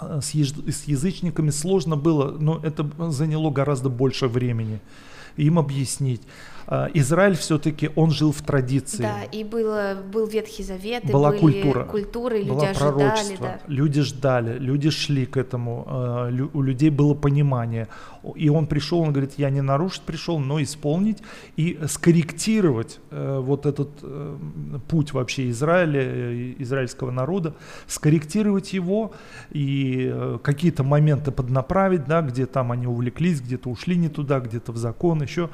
э, 0.00 0.20
с, 0.22 0.30
с 0.32 0.84
язычниками 0.84 1.50
сложно 1.50 1.96
было, 1.96 2.30
но 2.30 2.60
это 2.62 2.88
заняло 3.10 3.50
гораздо 3.50 3.90
больше 3.90 4.26
времени 4.26 4.80
им 5.36 5.58
объяснить. 5.58 6.22
А, 6.72 6.88
Израиль 6.94 7.34
все-таки, 7.34 7.90
он 7.96 8.12
жил 8.12 8.30
в 8.30 8.42
традиции. 8.42 9.02
Да, 9.02 9.24
и 9.24 9.42
было, 9.42 9.96
был 10.12 10.28
Ветхий 10.28 10.62
Завет, 10.62 11.04
была 11.10 11.30
были 11.30 11.40
культура, 11.40 11.84
культуры, 11.84 12.38
люди 12.38 12.48
было 12.48 12.68
ожидали. 12.68 13.36
Да. 13.40 13.60
Люди 13.66 14.02
ждали, 14.02 14.56
люди 14.56 14.88
шли 14.90 15.26
к 15.26 15.36
этому, 15.36 15.84
а, 15.88 16.30
у 16.52 16.62
людей 16.62 16.90
было 16.90 17.14
понимание. 17.14 17.88
И 18.36 18.48
он 18.50 18.68
пришел, 18.68 19.00
он 19.00 19.12
говорит, 19.12 19.32
я 19.36 19.50
не 19.50 19.62
нарушить 19.62 20.02
пришел, 20.02 20.38
но 20.38 20.62
исполнить 20.62 21.18
и 21.56 21.78
скорректировать 21.88 23.00
э, 23.10 23.40
вот 23.40 23.66
этот 23.66 23.88
э, 24.02 24.36
путь 24.88 25.12
вообще 25.12 25.50
Израиля, 25.50 26.02
э, 26.02 26.54
израильского 26.58 27.10
народа, 27.10 27.54
скорректировать 27.88 28.72
его 28.74 29.12
и 29.50 30.38
какие-то 30.42 30.84
моменты 30.84 31.32
поднаправить, 31.32 32.04
да, 32.06 32.20
где 32.20 32.46
там 32.46 32.70
они 32.70 32.86
увлеклись, 32.86 33.40
где-то 33.40 33.70
ушли 33.70 33.96
не 33.96 34.08
туда, 34.08 34.38
где-то 34.38 34.70
в 34.72 34.76
закон 34.76 35.22
еще 35.22 35.48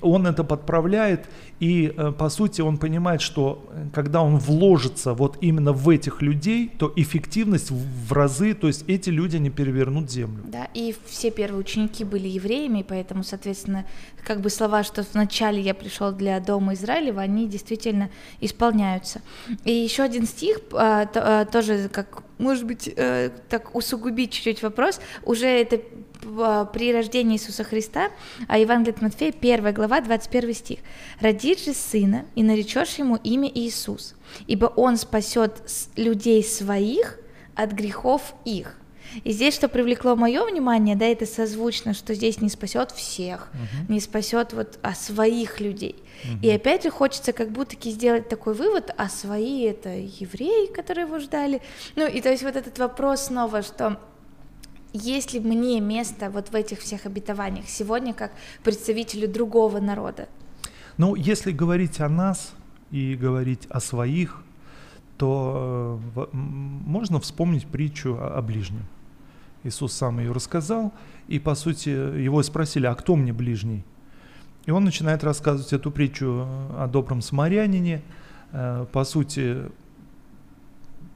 он 0.00 0.26
это 0.26 0.44
подправляет, 0.44 1.26
и 1.60 1.92
э, 1.96 2.12
по 2.12 2.28
сути 2.28 2.60
он 2.60 2.78
понимает, 2.78 3.20
что 3.20 3.64
э, 3.70 3.86
когда 3.92 4.22
он 4.22 4.38
вложится 4.38 5.14
вот 5.14 5.38
именно 5.40 5.72
в 5.72 5.88
этих 5.88 6.22
людей, 6.22 6.70
то 6.78 6.92
эффективность 6.96 7.70
в 7.70 8.12
разы, 8.12 8.54
то 8.54 8.66
есть 8.66 8.84
эти 8.88 9.10
люди 9.10 9.36
не 9.36 9.50
перевернут 9.50 10.10
землю. 10.10 10.42
Да, 10.44 10.68
и 10.74 10.94
все 11.06 11.30
первые 11.30 11.60
ученики 11.60 12.04
были 12.04 12.28
евреями, 12.28 12.84
поэтому, 12.86 13.22
соответственно, 13.22 13.84
как 14.24 14.40
бы 14.40 14.50
слова, 14.50 14.82
что 14.82 15.04
вначале 15.12 15.60
я 15.60 15.74
пришел 15.74 16.12
для 16.12 16.40
дома 16.40 16.74
Израилева, 16.74 17.20
они 17.20 17.46
действительно 17.46 18.10
исполняются. 18.40 19.20
И 19.64 19.72
еще 19.72 20.02
один 20.02 20.26
стих, 20.26 20.60
а, 20.72 21.08
а, 21.14 21.44
тоже 21.44 21.88
как 21.92 22.22
может 22.38 22.64
быть, 22.64 22.92
э, 22.94 23.30
так 23.48 23.74
усугубить 23.74 24.32
чуть-чуть 24.32 24.62
вопрос, 24.62 25.00
уже 25.24 25.46
это 25.46 25.80
при 26.20 26.92
рождении 26.92 27.36
Иисуса 27.36 27.64
Христа, 27.64 28.10
а 28.48 28.58
Евангелие 28.58 28.94
от 28.94 29.02
Матфея, 29.02 29.32
1 29.32 29.74
глава, 29.74 30.00
21 30.00 30.54
стих. 30.54 30.78
«Родишь 31.20 31.64
же 31.64 31.74
сына, 31.74 32.26
и 32.34 32.42
наречешь 32.42 32.94
ему 32.94 33.16
имя 33.16 33.50
Иисус, 33.52 34.14
ибо 34.46 34.66
он 34.66 34.96
спасет 34.96 35.62
людей 35.96 36.42
своих 36.42 37.18
от 37.54 37.72
грехов 37.72 38.34
их». 38.44 38.76
И 39.24 39.32
здесь, 39.32 39.54
что 39.54 39.68
привлекло 39.68 40.16
мое 40.16 40.44
внимание, 40.44 40.96
да, 40.96 41.06
это 41.06 41.26
созвучно, 41.26 41.94
что 41.94 42.14
здесь 42.14 42.40
не 42.40 42.48
спасет 42.48 42.90
всех, 42.90 43.48
uh-huh. 43.52 43.92
не 43.92 44.00
спасет 44.00 44.52
вот 44.52 44.78
а 44.82 44.94
своих 44.94 45.60
людей. 45.60 45.96
Uh-huh. 46.24 46.42
И 46.42 46.50
опять 46.50 46.82
же 46.82 46.90
хочется 46.90 47.32
как 47.32 47.50
будто 47.50 47.76
сделать 47.88 48.28
такой 48.28 48.54
вывод, 48.54 48.92
а 48.96 49.08
свои 49.08 49.62
это 49.62 49.90
евреи, 49.90 50.72
которые 50.72 51.06
его 51.06 51.18
ждали. 51.18 51.62
Ну 51.94 52.06
и 52.06 52.20
то 52.20 52.30
есть 52.30 52.42
вот 52.42 52.56
этот 52.56 52.78
вопрос 52.78 53.26
снова, 53.26 53.62
что 53.62 53.98
есть 54.96 55.32
ли 55.34 55.40
мне 55.40 55.80
место 55.80 56.30
вот 56.30 56.48
в 56.48 56.54
этих 56.54 56.80
всех 56.80 57.06
обетованиях 57.06 57.68
сегодня 57.68 58.14
как 58.14 58.32
представителю 58.62 59.28
другого 59.28 59.80
народа? 59.80 60.28
Ну, 60.96 61.14
если 61.14 61.52
говорить 61.52 62.00
о 62.00 62.08
нас 62.08 62.54
и 62.90 63.14
говорить 63.14 63.66
о 63.68 63.80
своих, 63.80 64.42
то 65.18 66.00
э, 66.14 66.26
можно 66.32 67.20
вспомнить 67.20 67.66
притчу 67.66 68.16
о, 68.18 68.40
ближнем. 68.42 68.84
Иисус 69.64 69.92
сам 69.92 70.20
ее 70.20 70.32
рассказал, 70.32 70.92
и 71.28 71.38
по 71.38 71.54
сути 71.54 71.88
его 71.88 72.42
спросили, 72.42 72.86
а 72.86 72.94
кто 72.94 73.16
мне 73.16 73.32
ближний? 73.32 73.84
И 74.66 74.70
он 74.70 74.84
начинает 74.84 75.24
рассказывать 75.24 75.72
эту 75.72 75.90
притчу 75.90 76.46
о 76.76 76.88
добром 76.90 77.22
самарянине. 77.22 78.02
Э, 78.52 78.86
по 78.92 79.04
сути, 79.04 79.70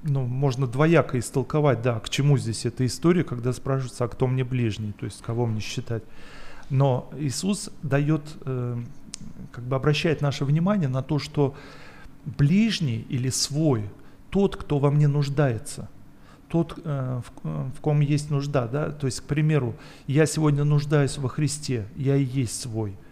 ну, 0.02 0.26
можно 0.26 0.66
двояко 0.66 1.18
истолковать, 1.18 1.82
да, 1.82 2.00
к 2.00 2.08
чему 2.08 2.38
здесь 2.38 2.66
эта 2.66 2.86
история, 2.86 3.24
когда 3.24 3.52
спрашивается, 3.52 4.04
а 4.04 4.08
кто 4.08 4.26
мне 4.26 4.44
ближний, 4.44 4.92
то 4.92 5.04
есть 5.04 5.22
кого 5.22 5.46
мне 5.46 5.60
считать. 5.60 6.02
Но 6.70 7.10
Иисус 7.18 7.70
дает, 7.82 8.22
э, 8.44 8.78
как 9.52 9.64
бы 9.64 9.76
обращает 9.76 10.20
наше 10.20 10.44
внимание 10.44 10.88
на 10.88 11.02
то, 11.02 11.18
что 11.18 11.54
ближний 12.24 13.04
или 13.08 13.28
свой, 13.28 13.90
тот, 14.30 14.56
кто 14.56 14.78
во 14.78 14.90
мне 14.90 15.08
нуждается, 15.08 15.88
тот, 16.48 16.78
э, 16.82 17.20
в, 17.42 17.70
в 17.70 17.80
ком 17.80 18.00
есть 18.00 18.30
нужда, 18.30 18.66
да, 18.68 18.90
то 18.90 19.06
есть, 19.06 19.20
к 19.20 19.24
примеру, 19.24 19.74
я 20.06 20.26
сегодня 20.26 20.64
нуждаюсь 20.64 21.18
во 21.18 21.28
Христе, 21.28 21.86
я 21.96 22.16
и 22.16 22.24
есть 22.24 22.60
свой– 22.60 22.96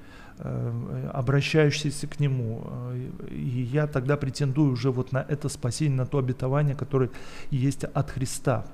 обращающийся 1.12 2.06
к 2.06 2.20
Нему. 2.20 2.62
Э, 2.64 3.08
и 3.30 3.62
я 3.72 3.86
тогда 3.86 4.16
претендую 4.16 4.72
уже 4.72 4.90
вот 4.90 5.12
на 5.12 5.24
это 5.28 5.48
спасение, 5.48 5.96
на 5.96 6.06
то 6.06 6.18
обетование, 6.18 6.76
которое 6.76 7.10
есть 7.50 7.84
от 7.84 8.10
Христа. 8.10 8.64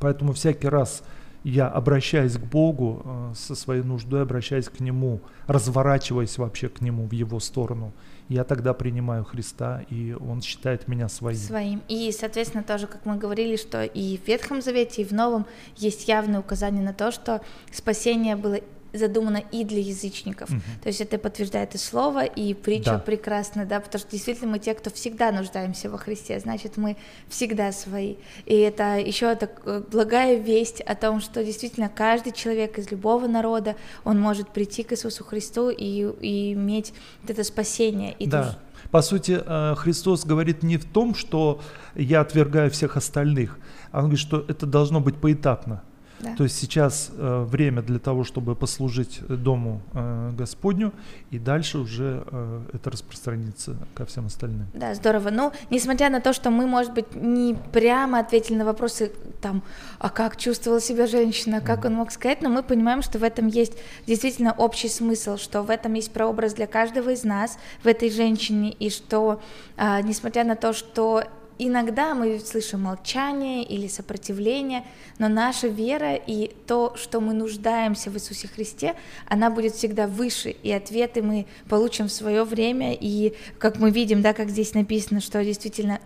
Поэтому 0.00 0.32
всякий 0.32 0.68
раз 0.68 1.02
я 1.44 1.68
обращаюсь 1.68 2.34
к 2.34 2.44
Богу 2.44 3.02
э, 3.04 3.32
со 3.34 3.54
своей 3.54 3.82
нуждой, 3.82 4.22
обращаясь 4.22 4.68
к 4.68 4.80
Нему, 4.80 5.20
разворачиваясь 5.46 6.38
вообще 6.38 6.68
к 6.68 6.80
Нему, 6.80 7.06
в 7.06 7.12
Его 7.12 7.40
сторону, 7.40 7.92
я 8.28 8.44
тогда 8.44 8.72
принимаю 8.72 9.24
Христа, 9.24 9.82
и 9.90 10.14
Он 10.18 10.40
считает 10.40 10.88
меня 10.88 11.08
своим. 11.08 11.38
Своим. 11.38 11.82
И, 11.88 12.10
соответственно, 12.12 12.62
тоже, 12.62 12.86
как 12.86 13.04
мы 13.04 13.16
говорили, 13.16 13.56
что 13.56 13.84
и 13.84 14.16
в 14.18 14.26
Ветхом 14.26 14.62
Завете, 14.62 15.02
и 15.02 15.04
в 15.04 15.12
Новом 15.12 15.46
есть 15.76 16.08
явное 16.08 16.40
указание 16.40 16.82
на 16.82 16.94
то, 16.94 17.10
что 17.10 17.42
спасение 17.72 18.36
было 18.36 18.58
задумано 18.92 19.42
и 19.50 19.64
для 19.64 19.80
язычников. 19.80 20.50
Угу. 20.50 20.60
То 20.82 20.88
есть 20.88 21.00
это 21.00 21.18
подтверждает 21.18 21.74
и 21.74 21.78
слово, 21.78 22.24
и 22.24 22.54
притча 22.54 22.92
да. 22.92 22.98
прекрасно, 22.98 23.64
да, 23.64 23.80
потому 23.80 24.00
что 24.00 24.10
действительно 24.10 24.52
мы 24.52 24.58
те, 24.58 24.74
кто 24.74 24.90
всегда 24.90 25.32
нуждаемся 25.32 25.90
во 25.90 25.98
Христе, 25.98 26.38
значит, 26.40 26.76
мы 26.76 26.96
всегда 27.28 27.72
свои. 27.72 28.16
И 28.46 28.54
это 28.54 28.98
еще 28.98 29.34
так, 29.34 29.62
э, 29.64 29.82
благая 29.90 30.36
весть 30.38 30.80
о 30.80 30.94
том, 30.94 31.20
что 31.20 31.44
действительно 31.44 31.88
каждый 31.88 32.32
человек 32.32 32.78
из 32.78 32.90
любого 32.90 33.26
народа, 33.26 33.76
он 34.04 34.20
может 34.20 34.48
прийти 34.48 34.82
к 34.82 34.92
Иисусу 34.92 35.24
Христу 35.24 35.70
и, 35.70 36.12
и 36.20 36.52
иметь 36.52 36.92
вот 37.22 37.30
это 37.30 37.44
спасение. 37.44 38.14
И 38.18 38.26
да. 38.26 38.58
По 38.90 39.00
сути, 39.00 39.40
э, 39.44 39.74
Христос 39.76 40.24
говорит 40.24 40.62
не 40.62 40.76
в 40.76 40.84
том, 40.84 41.14
что 41.14 41.60
я 41.94 42.20
отвергаю 42.20 42.70
всех 42.70 42.96
остальных, 42.96 43.58
а 43.90 43.98
он 43.98 44.04
говорит, 44.04 44.20
что 44.20 44.44
это 44.48 44.66
должно 44.66 45.00
быть 45.00 45.16
поэтапно. 45.16 45.82
Да. 46.22 46.36
То 46.36 46.44
есть 46.44 46.56
сейчас 46.56 47.10
э, 47.16 47.44
время 47.48 47.82
для 47.82 47.98
того, 47.98 48.24
чтобы 48.24 48.54
послужить 48.54 49.20
Дому 49.28 49.80
э, 49.92 50.30
Господню, 50.38 50.92
и 51.30 51.38
дальше 51.38 51.78
уже 51.78 52.24
э, 52.30 52.60
это 52.72 52.90
распространится 52.90 53.76
ко 53.94 54.06
всем 54.06 54.26
остальным. 54.26 54.66
Да, 54.72 54.94
здорово. 54.94 55.30
Ну, 55.30 55.52
несмотря 55.70 56.10
на 56.10 56.20
то, 56.20 56.32
что 56.32 56.50
мы, 56.50 56.66
может 56.66 56.94
быть, 56.94 57.14
не 57.14 57.56
прямо 57.72 58.20
ответили 58.20 58.56
на 58.56 58.64
вопросы, 58.64 59.12
там, 59.40 59.62
а 59.98 60.10
как 60.10 60.36
чувствовала 60.36 60.80
себя 60.80 61.06
женщина, 61.06 61.60
как 61.60 61.80
mm 61.80 61.86
он 61.86 61.94
мог 61.94 62.12
сказать, 62.12 62.42
но 62.42 62.48
мы 62.48 62.62
понимаем, 62.62 63.02
что 63.02 63.18
в 63.18 63.24
этом 63.24 63.48
есть 63.48 63.72
действительно 64.06 64.52
общий 64.52 64.88
смысл, 64.88 65.36
что 65.36 65.62
в 65.62 65.70
этом 65.70 65.94
есть 65.94 66.12
прообраз 66.12 66.54
для 66.54 66.68
каждого 66.68 67.10
из 67.10 67.24
нас, 67.24 67.58
в 67.82 67.88
этой 67.88 68.08
женщине, 68.08 68.70
и 68.70 68.88
что, 68.88 69.40
э, 69.76 70.00
несмотря 70.02 70.44
на 70.44 70.54
то, 70.54 70.72
что 70.72 71.24
Иногда 71.58 72.14
мы 72.14 72.38
слышим 72.38 72.82
молчание 72.82 73.62
или 73.64 73.86
сопротивление, 73.86 74.84
но 75.18 75.28
наша 75.28 75.68
вера 75.68 76.14
и 76.14 76.50
то, 76.66 76.94
что 76.96 77.20
мы 77.20 77.34
нуждаемся 77.34 78.10
в 78.10 78.14
Иисусе 78.14 78.48
Христе, 78.48 78.94
она 79.28 79.50
будет 79.50 79.74
всегда 79.74 80.06
выше, 80.06 80.50
и 80.50 80.72
ответы 80.72 81.22
мы 81.22 81.46
получим 81.68 82.08
в 82.08 82.12
свое 82.12 82.44
время, 82.44 82.94
и 82.98 83.34
как 83.58 83.78
мы 83.78 83.90
видим, 83.90 84.22
да, 84.22 84.32
как 84.32 84.50
здесь 84.50 84.74
написано, 84.74 85.20
что 85.20 85.44
действительно, 85.44 86.00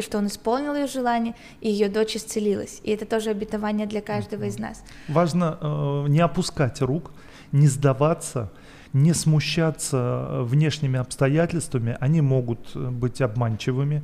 что 0.00 0.18
Он 0.18 0.26
исполнил 0.26 0.74
ее 0.74 0.86
желание, 0.86 1.34
и 1.60 1.70
ее 1.70 1.88
дочь 1.88 2.16
исцелилась, 2.16 2.80
и 2.84 2.90
это 2.90 3.06
тоже 3.06 3.30
обетование 3.30 3.86
для 3.86 4.00
каждого 4.00 4.44
из 4.44 4.58
нас. 4.58 4.82
Важно 5.08 5.58
э, 5.60 6.04
не 6.08 6.20
опускать 6.20 6.80
рук, 6.80 7.10
не 7.52 7.66
сдаваться, 7.66 8.50
не 8.92 9.14
смущаться 9.14 10.42
внешними 10.42 10.98
обстоятельствами, 10.98 11.96
они 12.00 12.20
могут 12.20 12.76
быть 12.76 13.20
обманчивыми, 13.20 14.02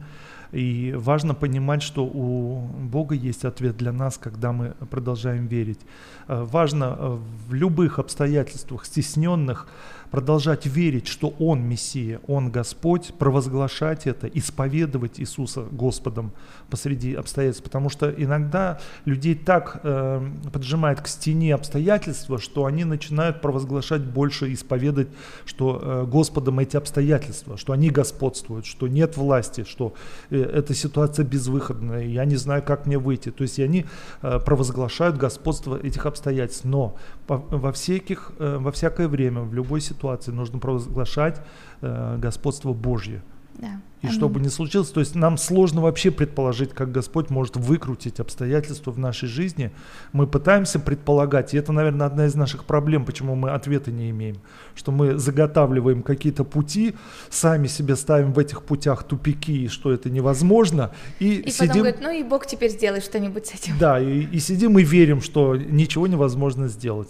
и 0.52 0.94
важно 0.96 1.34
понимать, 1.34 1.82
что 1.82 2.04
у 2.04 2.58
Бога 2.58 3.14
есть 3.14 3.44
ответ 3.44 3.76
для 3.76 3.92
нас, 3.92 4.18
когда 4.18 4.52
мы 4.52 4.74
продолжаем 4.90 5.46
верить. 5.46 5.80
Э, 6.26 6.42
важно 6.42 6.96
э, 6.98 7.18
в 7.48 7.54
любых 7.54 7.98
обстоятельствах 7.98 8.84
стесненных 8.84 9.66
продолжать 10.10 10.66
верить, 10.66 11.06
что 11.06 11.34
Он 11.38 11.62
Мессия, 11.62 12.20
Он 12.26 12.50
Господь, 12.50 13.12
провозглашать 13.18 14.06
это, 14.06 14.26
исповедовать 14.26 15.20
Иисуса 15.20 15.62
Господом 15.70 16.32
посреди 16.70 17.14
обстоятельств, 17.14 17.64
потому 17.64 17.90
что 17.90 18.10
иногда 18.10 18.80
людей 19.04 19.34
так 19.34 19.80
э, 19.82 20.30
поджимает 20.52 21.00
к 21.00 21.08
стене 21.08 21.54
обстоятельства, 21.54 22.38
что 22.38 22.66
они 22.66 22.84
начинают 22.84 23.40
провозглашать 23.40 24.02
больше, 24.02 24.52
исповедать, 24.52 25.08
что 25.44 25.80
э, 25.82 26.04
Господом 26.06 26.58
эти 26.58 26.76
обстоятельства, 26.76 27.56
что 27.56 27.72
они 27.72 27.90
господствуют, 27.90 28.66
что 28.66 28.88
нет 28.88 29.16
власти, 29.16 29.64
что 29.68 29.94
э, 30.30 30.40
эта 30.40 30.74
ситуация 30.74 31.24
безвыходная, 31.24 32.04
я 32.04 32.24
не 32.24 32.36
знаю, 32.36 32.62
как 32.62 32.86
мне 32.86 32.98
выйти. 32.98 33.30
То 33.30 33.42
есть 33.42 33.58
они 33.58 33.86
э, 34.22 34.38
провозглашают 34.44 35.16
господство 35.16 35.78
этих 35.82 36.06
обстоятельств, 36.06 36.64
но 36.64 36.96
во, 37.26 37.72
всяких, 37.72 38.32
э, 38.38 38.58
во 38.58 38.72
всякое 38.72 39.08
время, 39.08 39.42
в 39.42 39.54
любой 39.54 39.80
ситуации 39.80 39.97
нужно 40.32 40.58
провозглашать 40.58 41.40
э, 41.80 42.16
господство 42.18 42.72
Божье. 42.72 43.22
Да. 43.58 43.80
И 44.02 44.06
Аминь. 44.06 44.16
что 44.16 44.28
бы 44.28 44.38
ни 44.38 44.46
случилось, 44.46 44.90
то 44.90 45.00
есть 45.00 45.16
нам 45.16 45.36
сложно 45.36 45.80
вообще 45.80 46.12
предположить, 46.12 46.72
как 46.72 46.92
Господь 46.92 47.30
может 47.30 47.56
выкрутить 47.56 48.20
обстоятельства 48.20 48.92
в 48.92 48.98
нашей 49.00 49.28
жизни. 49.28 49.72
Мы 50.12 50.28
пытаемся 50.28 50.78
предполагать, 50.78 51.52
и 51.52 51.58
это, 51.58 51.72
наверное, 51.72 52.06
одна 52.06 52.26
из 52.26 52.36
наших 52.36 52.64
проблем, 52.64 53.04
почему 53.04 53.34
мы 53.34 53.50
ответа 53.50 53.90
не 53.90 54.10
имеем. 54.10 54.36
Что 54.76 54.92
мы 54.92 55.18
заготавливаем 55.18 56.04
какие-то 56.04 56.44
пути, 56.44 56.94
сами 57.28 57.66
себе 57.66 57.96
ставим 57.96 58.32
в 58.32 58.38
этих 58.38 58.62
путях 58.62 59.02
тупики, 59.02 59.66
что 59.66 59.90
это 59.90 60.08
невозможно. 60.08 60.92
И, 61.18 61.34
и 61.34 61.50
сидим... 61.50 61.68
потом 61.68 61.78
говорит, 61.80 62.00
ну 62.00 62.10
и 62.12 62.22
Бог 62.22 62.46
теперь 62.46 62.70
сделает 62.70 63.02
что-нибудь 63.02 63.46
с 63.46 63.54
этим. 63.54 63.76
Да, 63.80 63.98
и, 63.98 64.20
и 64.20 64.38
сидим 64.38 64.78
и 64.78 64.84
верим, 64.84 65.20
что 65.20 65.56
ничего 65.56 66.06
невозможно 66.06 66.68
сделать. 66.68 67.08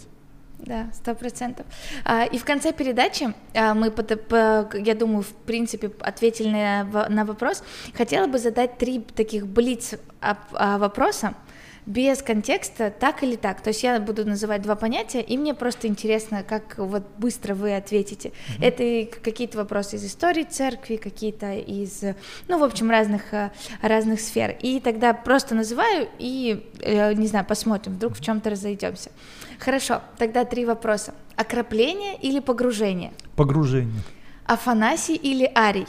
Да, 0.59 0.87
сто 0.93 1.15
процентов. 1.15 1.65
А, 2.03 2.25
и 2.25 2.37
в 2.37 2.43
конце 2.43 2.73
передачи 2.73 3.33
а, 3.53 3.73
мы, 3.73 3.93
я 4.73 4.95
думаю, 4.95 5.23
в 5.23 5.33
принципе, 5.45 5.91
ответили 6.01 6.49
на 7.09 7.25
вопрос. 7.25 7.63
Хотела 7.95 8.27
бы 8.27 8.37
задать 8.39 8.77
три 8.77 8.99
таких 8.99 9.47
блиц 9.47 9.95
а, 10.21 10.77
вопроса 10.77 11.33
без 11.85 12.21
контекста, 12.21 12.91
так 12.91 13.23
или 13.23 13.35
так. 13.35 13.61
То 13.61 13.69
есть 13.69 13.83
я 13.83 13.99
буду 13.99 14.25
называть 14.25 14.61
два 14.61 14.75
понятия, 14.75 15.21
и 15.21 15.37
мне 15.37 15.53
просто 15.53 15.87
интересно, 15.87 16.43
как 16.43 16.77
вот 16.77 17.03
быстро 17.17 17.55
вы 17.55 17.75
ответите. 17.75 18.29
Mm-hmm. 18.29 18.63
Это 18.65 19.19
какие-то 19.21 19.57
вопросы 19.57 19.95
из 19.95 20.05
истории 20.05 20.43
церкви, 20.43 20.97
какие-то 20.97 21.53
из, 21.53 22.03
ну, 22.47 22.59
в 22.59 22.63
общем, 22.63 22.89
разных, 22.89 23.23
разных 23.81 24.21
сфер. 24.21 24.55
И 24.61 24.79
тогда 24.79 25.13
просто 25.13 25.55
называю 25.55 26.07
и, 26.19 26.65
э, 26.79 27.13
не 27.13 27.27
знаю, 27.27 27.45
посмотрим, 27.45 27.93
вдруг 27.93 28.15
в 28.15 28.21
чем-то 28.21 28.49
разойдемся. 28.49 29.11
Хорошо, 29.59 30.01
тогда 30.17 30.45
три 30.45 30.65
вопроса. 30.65 31.13
Окропление 31.35 32.17
или 32.17 32.39
погружение? 32.39 33.11
Погружение. 33.35 34.01
Афанасий 34.45 35.15
или 35.15 35.51
Арий? 35.55 35.87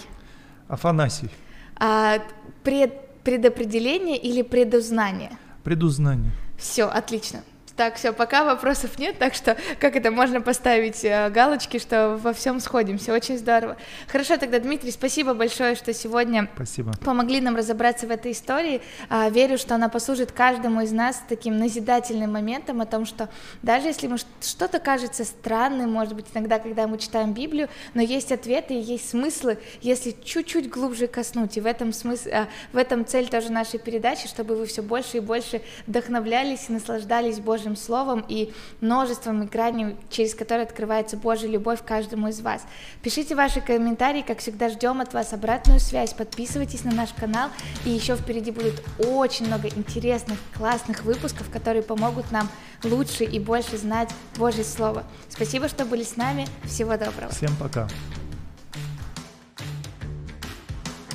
Афанасий. 0.68 1.30
А, 1.76 2.18
пред, 2.62 2.92
предопределение 3.24 4.16
или 4.16 4.42
предузнание? 4.42 5.30
Предузнание. 5.64 6.32
Все, 6.58 6.84
отлично. 6.84 7.42
Так, 7.80 7.94
все, 7.94 8.12
пока 8.12 8.44
вопросов 8.44 8.98
нет, 8.98 9.18
так 9.18 9.32
что 9.32 9.56
как 9.78 9.96
это 9.96 10.10
можно 10.10 10.42
поставить 10.42 11.02
э, 11.02 11.30
галочки, 11.30 11.78
что 11.78 12.18
во 12.22 12.34
всем 12.34 12.60
сходимся, 12.60 13.14
очень 13.14 13.38
здорово. 13.38 13.78
Хорошо, 14.06 14.36
тогда, 14.36 14.58
Дмитрий, 14.58 14.90
спасибо 14.90 15.32
большое, 15.32 15.74
что 15.76 15.94
сегодня 15.94 16.46
спасибо. 16.56 16.92
помогли 17.02 17.40
нам 17.40 17.56
разобраться 17.56 18.06
в 18.06 18.10
этой 18.10 18.32
истории. 18.32 18.82
А, 19.08 19.30
верю, 19.30 19.56
что 19.56 19.76
она 19.76 19.88
послужит 19.88 20.30
каждому 20.30 20.82
из 20.82 20.92
нас 20.92 21.22
таким 21.26 21.56
назидательным 21.56 22.30
моментом 22.30 22.82
о 22.82 22.84
том, 22.84 23.06
что 23.06 23.30
даже 23.62 23.86
если 23.86 24.08
мы 24.08 24.18
что-то 24.42 24.78
кажется 24.78 25.24
странным, 25.24 25.90
может 25.90 26.12
быть, 26.12 26.26
иногда, 26.34 26.58
когда 26.58 26.86
мы 26.86 26.98
читаем 26.98 27.32
Библию, 27.32 27.70
но 27.94 28.02
есть 28.02 28.30
ответы 28.30 28.74
и 28.74 28.78
есть 28.78 29.08
смыслы, 29.08 29.56
если 29.80 30.14
чуть-чуть 30.22 30.68
глубже 30.68 31.06
коснуть. 31.06 31.56
И 31.56 31.62
в 31.62 31.66
этом 31.66 31.94
смысл, 31.94 32.28
а, 32.30 32.48
в 32.74 32.76
этом 32.76 33.06
цель 33.06 33.30
тоже 33.30 33.50
нашей 33.50 33.78
передачи, 33.78 34.28
чтобы 34.28 34.54
вы 34.54 34.66
все 34.66 34.82
больше 34.82 35.16
и 35.16 35.20
больше 35.20 35.62
вдохновлялись 35.86 36.66
и 36.68 36.72
наслаждались 36.74 37.40
Божьим 37.40 37.69
Божьим 37.70 37.76
Словом 37.76 38.24
и 38.28 38.52
множеством 38.80 39.46
граней, 39.46 39.96
через 40.10 40.34
которые 40.34 40.64
открывается 40.64 41.16
Божья 41.16 41.48
любовь 41.48 41.80
каждому 41.84 42.28
из 42.28 42.40
вас. 42.40 42.62
Пишите 43.02 43.34
ваши 43.34 43.60
комментарии, 43.60 44.22
как 44.26 44.38
всегда 44.38 44.68
ждем 44.68 45.00
от 45.00 45.14
вас 45.14 45.32
обратную 45.32 45.80
связь, 45.80 46.12
подписывайтесь 46.12 46.84
на 46.84 46.92
наш 46.92 47.10
канал, 47.12 47.50
и 47.84 47.90
еще 47.90 48.16
впереди 48.16 48.50
будет 48.50 48.82
очень 48.98 49.46
много 49.46 49.68
интересных, 49.68 50.38
классных 50.56 51.04
выпусков, 51.04 51.50
которые 51.50 51.82
помогут 51.82 52.30
нам 52.32 52.48
лучше 52.84 53.24
и 53.24 53.38
больше 53.38 53.76
знать 53.76 54.10
Божье 54.36 54.64
Слово. 54.64 55.04
Спасибо, 55.28 55.68
что 55.68 55.84
были 55.84 56.02
с 56.02 56.16
нами. 56.16 56.46
Всего 56.64 56.96
доброго. 56.96 57.30
Всем 57.30 57.54
пока. 57.56 57.88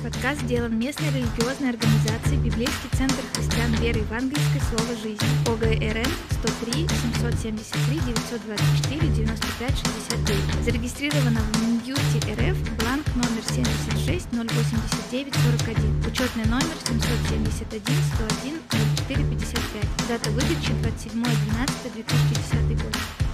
Подкаст 0.06 0.40
сделан 0.42 0.78
местной 0.78 1.10
религиозной 1.10 1.70
организацией 1.70 2.38
Библейский 2.38 2.88
центр 2.96 3.18
христиан 3.34 3.72
веры 3.82 3.98
евангельской 3.98 4.60
Слово 4.70 4.94
жизни 5.02 5.26
ОГРН 5.50 6.12
103 6.30 6.86
773 7.10 7.98
924 8.14 9.00
95 9.00 9.78
69. 9.78 10.64
Зарегистрировано 10.64 11.40
в 11.40 11.60
Минюте 11.60 12.18
РФ 12.38 12.56
бланк 12.78 13.04
номер 13.16 13.42
76 13.50 14.28
089 14.30 15.34
41. 15.34 16.04
Учетный 16.06 16.44
номер 16.44 16.76
771 16.86 17.82
101 18.14 18.60
04 19.08 19.24
55. 19.24 20.08
Дата 20.08 20.30
выдачи 20.30 20.70
27 20.82 21.20
12 21.20 21.94
2010 21.94 22.80
год. 22.80 23.25